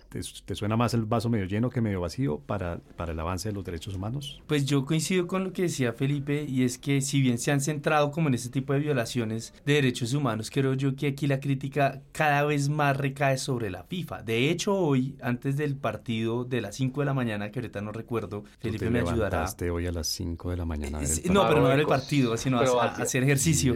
[0.09, 3.49] te, te, suena más el vaso medio lleno que medio vacío para, para el avance
[3.49, 4.41] de los derechos humanos?
[4.47, 7.61] Pues yo coincido con lo que decía Felipe y es que si bien se han
[7.61, 11.39] centrado como en este tipo de violaciones de derechos humanos, creo yo que aquí la
[11.39, 14.23] crítica cada vez más recae sobre la FIFA.
[14.23, 17.91] De hecho, hoy, antes del partido de las 5 de la mañana, que ahorita no
[17.91, 19.45] recuerdo, Felipe me ayudará.
[19.71, 20.99] hoy a las 5 de la mañana.
[21.29, 23.75] No, pero no ver el partido, sino a, hacer ejercicio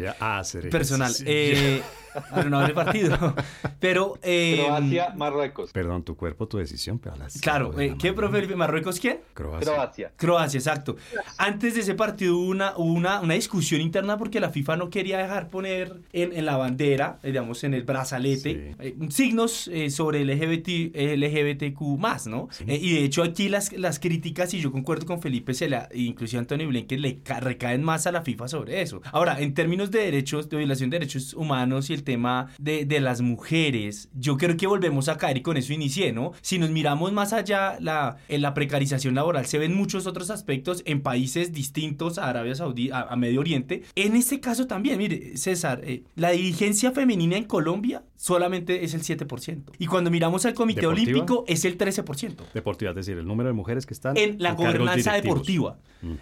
[0.70, 1.14] personal.
[1.26, 1.82] Eh,
[2.34, 3.36] pero no el partido.
[3.80, 4.18] Pero.
[4.22, 5.72] Eh, Croacia, Marruecos.
[5.72, 8.56] Perdón, tu cuerpo, tu decisión, pero a las Claro, eh, ¿qué, profe?
[8.56, 9.20] ¿Marruecos quién?
[9.34, 10.12] Croacia.
[10.16, 10.58] Croacia.
[10.58, 10.96] exacto.
[11.38, 15.18] Antes de ese partido hubo una, una, una discusión interna porque la FIFA no quería
[15.18, 20.96] dejar poner en, en la bandera, eh, digamos, en el brazalete, eh, signos sobre LGBT,
[20.96, 22.50] LGBTQ más, ¿no?
[22.66, 26.40] y de hecho aquí las, las críticas, y yo concuerdo con Felipe, se la, inclusive
[26.40, 29.02] Antonio Blinken, le recaen más a la FIFA sobre eso.
[29.12, 33.00] Ahora, en términos de derechos, de violación de derechos humanos y el tema de, de
[33.00, 36.34] las mujeres, yo creo que volvemos a caer y con eso inicié, ¿no?
[36.42, 40.84] Si nos miramos más allá, la, en la precarización laboral se ven muchos otros aspectos
[40.86, 43.84] en países distintos a Arabia Saudí, a, Medio Oriente.
[43.96, 49.02] En este caso también, mire, César, eh, la dirigencia femenina en Colombia solamente es el
[49.02, 49.64] 7%.
[49.80, 52.54] Y cuando miramos al Comité Olímpico es el 13%.
[52.54, 55.78] Deportiva, es decir, el número de mujeres que están en la gobernanza deportiva.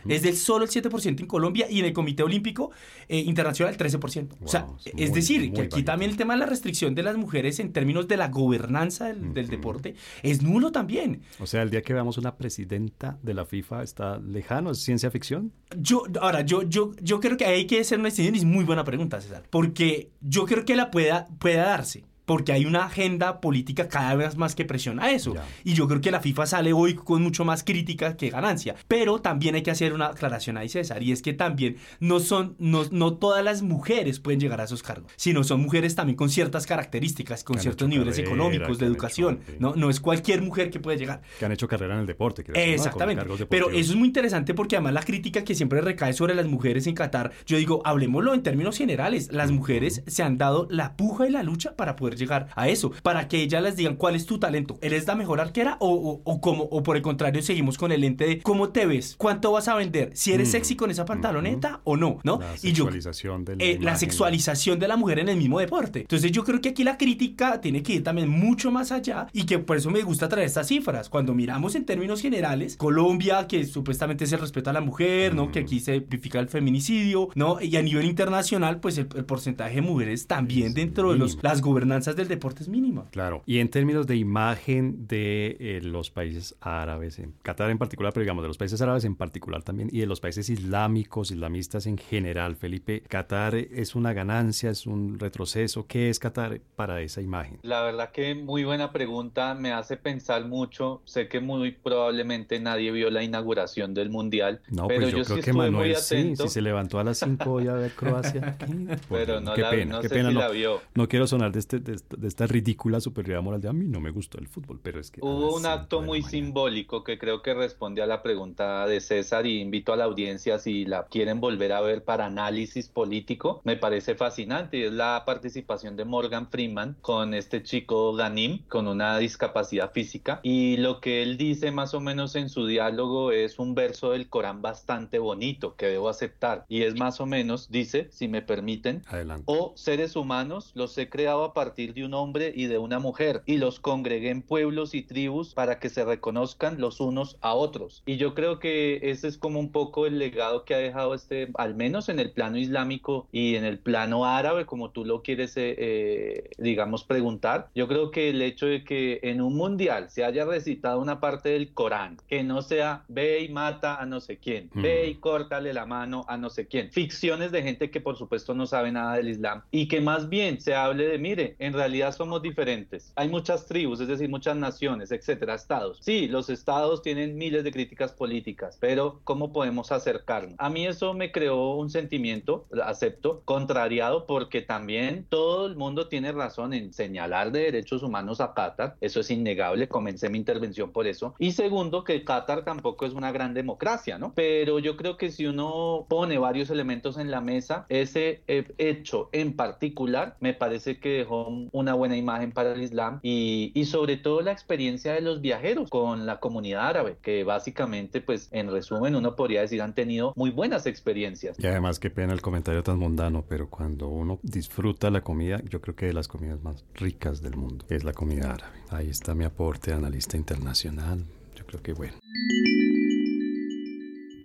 [0.07, 2.71] Es del solo el 7% en Colombia y en el Comité Olímpico
[3.07, 4.29] eh, Internacional el 13%.
[4.43, 7.59] o sea, es, decir, que aquí también el tema de la restricción de las mujeres
[7.59, 9.93] en términos de la gobernanza del, del deporte
[10.23, 11.21] es nulo también.
[11.39, 15.11] O sea, el día que veamos una presidenta de la FIFA está lejano, es ciencia
[15.11, 15.51] ficción.
[15.77, 18.65] Yo, ahora, yo, yo, yo creo que hay que hacer una decisión y es muy
[18.65, 21.90] buena pregunta, César, porque yo creo que la pueda, pueda darse
[22.31, 25.35] porque hay una agenda política cada vez más que presiona eso.
[25.65, 28.73] Y yo creo que la FIFA sale hoy con mucho más crítica que ganancia.
[28.87, 32.55] Pero también hay que hacer una aclaración ahí, César, y es que también no son,
[32.57, 36.29] no, no todas las mujeres pueden llegar a esos cargos, sino son mujeres también con
[36.29, 39.41] ciertas características, con ciertos niveles económicos, de educación.
[39.59, 41.23] no, no es cualquier mujer que puede llegar.
[41.37, 42.45] Que han hecho carrera en el deporte.
[42.53, 43.25] Exactamente.
[43.49, 46.87] Pero eso es muy interesante porque además la crítica que siempre recae sobre las mujeres
[46.87, 51.27] en Qatar, yo digo, hablemoslo en términos generales, las mujeres se han dado la puja
[51.27, 54.25] y la lucha para poder llegar a eso, para que ellas les digan cuál es
[54.25, 54.77] tu talento.
[54.81, 58.25] ¿Eres la mejor arquera o, o, como, o por el contrario seguimos con el ente
[58.25, 59.15] de cómo te ves?
[59.17, 60.11] ¿Cuánto vas a vender?
[60.13, 62.19] ¿Si eres mm, sexy con esa pantaloneta o no?
[62.23, 62.39] ¿no?
[62.39, 66.01] La sexualización, de la, eh, la sexualización de la mujer en el mismo deporte.
[66.01, 69.45] Entonces yo creo que aquí la crítica tiene que ir también mucho más allá y
[69.45, 71.09] que por eso me gusta traer estas cifras.
[71.09, 75.51] Cuando miramos en términos generales, Colombia, que supuestamente se respeta a la mujer, ¿no?
[75.51, 77.61] Que aquí se tipifica el feminicidio, ¿no?
[77.61, 82.10] Y a nivel internacional, pues el, porcentaje de mujeres también dentro de los, las gobernanzas
[82.15, 83.07] del deporte es mínimo.
[83.11, 83.43] Claro.
[83.45, 88.23] Y en términos de imagen de eh, los países árabes, en Qatar en particular, pero
[88.23, 91.97] digamos de los países árabes en particular también, y de los países islámicos, islamistas en
[91.97, 95.87] general, Felipe, ¿Qatar es una ganancia, es un retroceso?
[95.87, 97.59] ¿Qué es Qatar para esa imagen?
[97.63, 101.01] La verdad que muy buena pregunta, me hace pensar mucho.
[101.05, 105.43] Sé que muy probablemente nadie vio la inauguración del Mundial, no, pero pues yo, creo
[105.43, 108.57] que Manuel sí, si se levantó a las 5 voy a ver Croacia.
[109.09, 110.81] pero no, qué la, pena, qué pena, no, la vio.
[110.95, 114.11] No quiero sonar de este, de, esta, ridícula superioridad moral de a mí no me
[114.11, 115.21] gustó el fútbol, pero es que...
[115.21, 119.59] Hubo un acto muy simbólico que creo que responde a la pregunta de César y
[119.59, 124.15] invito a la audiencia si la quieren volver a ver para análisis político, me parece
[124.15, 129.91] fascinante y es la participación de Morgan Freeman con este chico Ganim con una discapacidad
[129.91, 134.11] física y lo que él dice más o menos en su diálogo es un verso
[134.11, 138.41] del Corán bastante bonito que debo aceptar y es más o menos, dice, si me
[138.41, 139.43] permiten, Adelante.
[139.47, 143.41] o seres humanos los he creado a partir de un hombre y de una mujer
[143.45, 148.03] y los congregué en pueblos y tribus para que se reconozcan los unos a otros.
[148.05, 151.49] Y yo creo que ese es como un poco el legado que ha dejado este,
[151.55, 155.57] al menos en el plano islámico y en el plano árabe, como tú lo quieres,
[155.57, 157.69] eh, eh, digamos, preguntar.
[157.75, 161.49] Yo creo que el hecho de que en un mundial se haya recitado una parte
[161.49, 165.73] del Corán, que no sea ve y mata a no sé quién, ve y córtale
[165.73, 169.15] la mano a no sé quién, ficciones de gente que por supuesto no sabe nada
[169.15, 173.11] del Islam y que más bien se hable de, mire, en realidad somos diferentes.
[173.15, 175.99] Hay muchas tribus, es decir, muchas naciones, etcétera, estados.
[176.01, 180.55] Sí, los estados tienen miles de críticas políticas, pero ¿cómo podemos acercarnos?
[180.57, 186.31] A mí eso me creó un sentimiento, acepto, contrariado porque también todo el mundo tiene
[186.31, 191.07] razón en señalar de derechos humanos a Qatar, eso es innegable, comencé mi intervención por
[191.07, 191.35] eso.
[191.39, 194.33] Y segundo, que Qatar tampoco es una gran democracia, ¿no?
[194.35, 199.55] Pero yo creo que si uno pone varios elementos en la mesa, ese hecho en
[199.55, 204.51] particular me parece que dejó una buena imagen para el Islam y, sobre todo la
[204.51, 209.61] experiencia de los viajeros con la comunidad árabe, que básicamente, pues en resumen, uno podría
[209.61, 211.57] decir han tenido muy buenas experiencias.
[211.59, 215.81] Y además, qué pena el comentario tan mundano, pero cuando uno disfruta la comida, yo
[215.81, 218.79] creo que de las comidas más ricas del mundo es la comida árabe.
[218.89, 221.25] Ahí está mi aporte analista internacional.
[221.55, 222.13] Yo creo que bueno.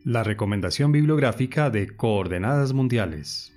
[0.05, 3.56] La recomendación bibliográfica de Coordenadas Mundiales.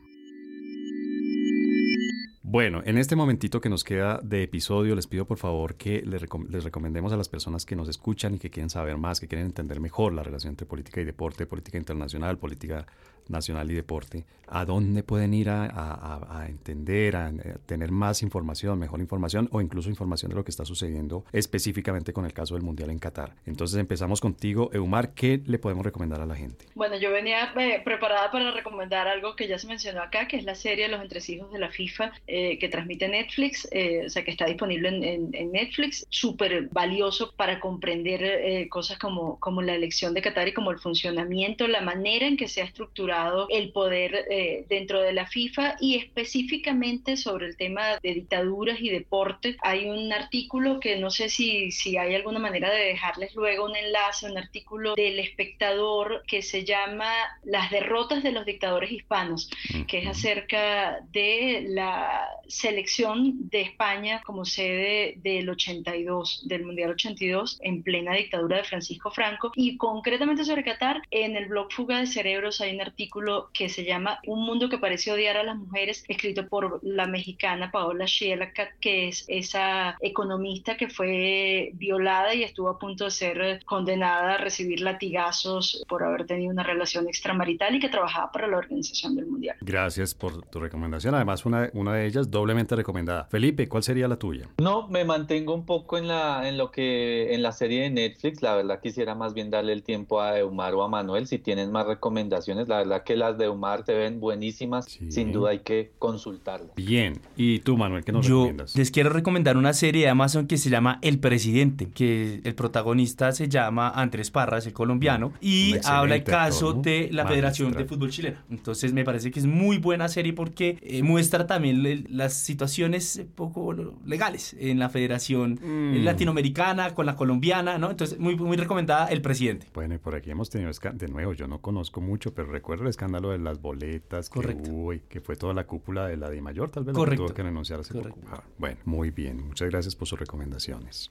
[2.51, 6.19] Bueno, en este momentito que nos queda de episodio, les pido por favor que les,
[6.63, 9.79] recomendemos a las personas que nos escuchan y que quieren saber más, que quieren entender
[9.79, 12.87] mejor la relación entre política y deporte, política internacional, política
[13.27, 17.31] nacional y deporte, a dónde pueden ir a, entender, a,
[17.67, 22.25] tener más información, mejor información o incluso información de lo que está sucediendo específicamente con
[22.25, 23.35] el caso del Mundial en Qatar.
[23.45, 26.65] Entonces empezamos contigo, Eumar, ¿qué le podemos recomendar a la gente?
[26.73, 30.43] Bueno, yo venía eh, preparada para recomendar algo que ya se mencionó acá, que es
[30.43, 34.31] la serie Los Entresijos de la FIFA eh, que transmite Netflix, eh, o sea, que
[34.31, 40.21] está disponible en, en, Netflix, súper valioso para comprender cosas como, como la elección de
[40.21, 44.65] Qatar y como el funcionamiento, la manera en que se ha estructurado el poder eh,
[44.69, 49.57] dentro de la FIFA y específicamente sobre el tema de dictaduras y deporte.
[49.61, 53.75] Hay un artículo que no sé si, si hay alguna manera de dejarles luego un
[53.75, 57.11] enlace, un artículo del espectador que se llama
[57.43, 59.49] Las derrotas de los dictadores hispanos,
[59.87, 67.59] que es acerca de la selección de España como sede del 82, del Mundial 82,
[67.61, 69.51] en plena dictadura de Francisco Franco.
[69.55, 73.83] Y concretamente sobre Qatar, en el blog Fuga de Cerebros hay un artículo que se
[73.83, 78.69] llama Un mundo que parece odiar a las mujeres, escrito por la mexicana Paola Schielacat,
[78.79, 84.37] que es esa economista que fue violada y estuvo a punto de ser condenada a
[84.37, 89.27] recibir latigazos por haber tenido una relación extramarital y que trabajaba para la Organización del
[89.27, 89.57] Mundial.
[89.61, 91.15] Gracias por tu recomendación.
[91.15, 93.25] Además, una, una de ellas doblemente recomendada.
[93.25, 94.47] Felipe, ¿cuál sería la tuya?
[94.59, 98.41] No, me mantengo un poco en la en lo que en la serie de Netflix.
[98.41, 101.71] La verdad quisiera más bien darle el tiempo a Eumar o a Manuel si tienen
[101.71, 102.67] más recomendaciones.
[102.67, 104.85] La verdad que las de Omar te ven buenísimas.
[104.85, 106.75] Sin duda hay que consultarlas.
[106.75, 107.19] Bien.
[107.35, 108.75] ¿Y tú, Manuel, qué nos Yo recomiendas?
[108.75, 113.31] Les quiero recomendar una serie de Amazon que se llama El Presidente, que el protagonista
[113.31, 118.09] se llama Andrés Parras, el colombiano, y habla el caso de la Federación de Fútbol
[118.09, 118.43] Chilena.
[118.49, 123.73] Entonces me parece que es muy buena serie porque eh, muestra también las situaciones poco
[124.05, 126.03] legales en la Federación mm.
[126.03, 127.91] Latinoamericana con la colombiana, ¿no?
[127.91, 129.67] Entonces muy, muy recomendada El Presidente.
[129.73, 132.89] Bueno, y por aquí hemos tenido, de nuevo, yo no conozco mucho, pero recuerdo el
[132.89, 134.89] escándalo de las boletas Correcto.
[134.89, 137.23] que que fue toda la cúpula de la de mayor, tal vez Correcto.
[137.23, 138.17] que tuvo que renunciar hace poco.
[138.31, 139.47] Ah, bueno, muy bien.
[139.47, 141.09] Muchas gracias por sus recomendaciones.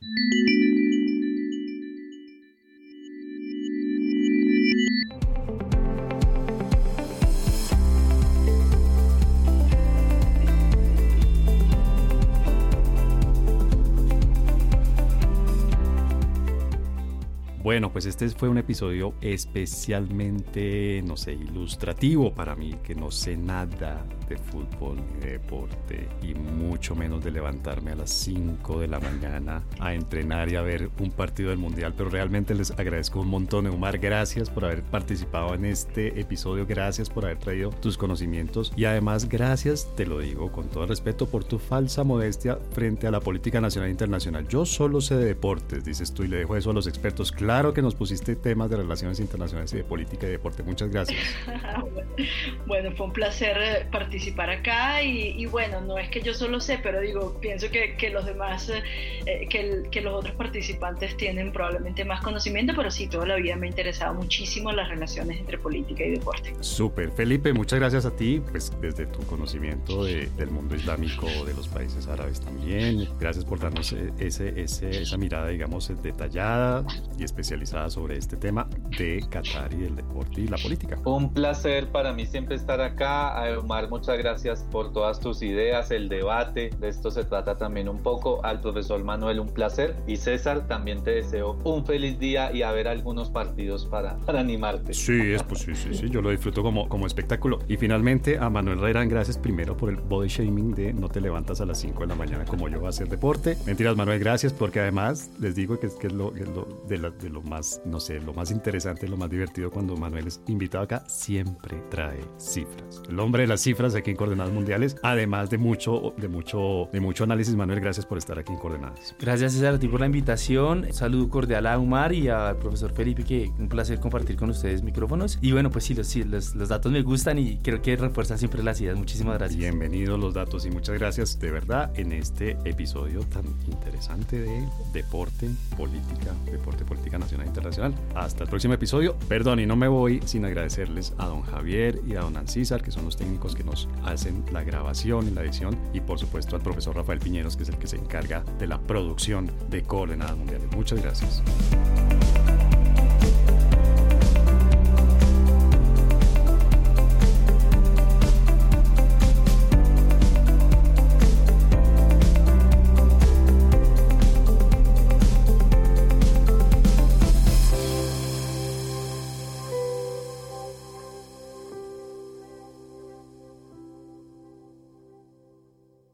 [17.68, 23.36] Bueno, pues este fue un episodio especialmente, no sé, ilustrativo para mí, que no sé
[23.36, 29.00] nada de fútbol, de deporte y mucho menos de levantarme a las 5 de la
[29.00, 31.94] mañana a entrenar y a ver un partido del Mundial.
[31.96, 33.98] Pero realmente les agradezco un montón, Omar.
[33.98, 36.66] Gracias por haber participado en este episodio.
[36.66, 38.72] Gracias por haber traído tus conocimientos.
[38.76, 43.10] Y además, gracias, te lo digo con todo respeto, por tu falsa modestia frente a
[43.10, 44.46] la política nacional e internacional.
[44.48, 47.32] Yo solo sé de deportes, dices tú, y le dejo eso a los expertos.
[47.32, 50.62] Claro que nos pusiste temas de relaciones internacionales y de política y deporte.
[50.62, 51.18] Muchas gracias.
[52.66, 56.80] bueno, fue un placer participar participar acá y, bueno, no es que yo solo sé,
[56.82, 62.04] pero digo, pienso que, que los demás, eh, que, que, los otros participantes tienen probablemente
[62.04, 66.02] más conocimiento, pero sí, toda la vida me ha interesado muchísimo las relaciones entre política
[66.04, 66.52] y deporte.
[66.60, 71.68] Súper, Felipe, muchas gracias a ti, pues desde tu conocimiento del mundo islámico, de los
[71.68, 76.84] países árabes también, gracias por darnos e, ese, ese, esa mirada, digamos, detallada
[77.16, 80.98] y especializada sobre este tema de Qatar y del deporte y la política.
[81.04, 86.08] Un placer para mí siempre estar acá, Omar, muchas gracias por todas tus ideas, el
[86.08, 86.70] debate.
[86.78, 88.44] De esto se trata también un poco.
[88.44, 89.96] Al profesor Manuel, un placer.
[90.06, 94.94] Y César, también te deseo un feliz día y a ver algunos partidos para, animarte.
[94.94, 96.08] Sí, es pues sí, sí, sí.
[96.10, 97.58] Yo lo disfruto como, como espectáculo.
[97.68, 101.60] Y finalmente a Manuel Herrán, gracias primero por el body shaming de no te levantas
[101.60, 103.56] a las 5 de la mañana como yo a hacer deporte.
[103.66, 107.30] Mentiras, Manuel, gracias porque además les digo que, que es lo, es lo, de, de
[107.30, 111.04] lo más, no sé, lo más interesante, lo más divertido cuando Manuel es invitado acá,
[111.08, 113.02] siempre trae cifras.
[113.08, 117.00] El hombre de las cifras aquí en Coordenadas Mundiales, además de mucho, de mucho, de
[117.00, 117.54] mucho análisis.
[117.54, 119.14] Manuel, gracias por estar aquí en Coordenadas.
[119.20, 120.84] Gracias César a ti por la invitación.
[120.84, 124.82] Un saludo cordial a Umar y al profesor Felipe, que un placer compartir con ustedes
[124.82, 125.38] micrófonos.
[125.40, 128.38] Y bueno, pues sí, los, sí, los, los datos me gustan y creo que refuerzan
[128.38, 128.96] siempre las ideas.
[128.96, 129.58] Muchísimas gracias.
[129.58, 135.48] Bienvenidos los datos y muchas gracias de verdad en este episodio tan interesante de deporte,
[135.76, 137.94] política, deporte, política nacional e internacional.
[138.14, 139.16] Hasta el próximo episodio.
[139.28, 142.90] Perdón, y no me voy sin agradecerles a don Javier y a don Ancísar, que
[142.90, 146.62] son los técnicos que nos hacen la grabación y la edición, y por supuesto al
[146.62, 150.68] profesor Rafael Piñeros, que es el que se encarga de la producción de Coordenadas Mundiales.
[150.74, 151.42] Muchas gracias.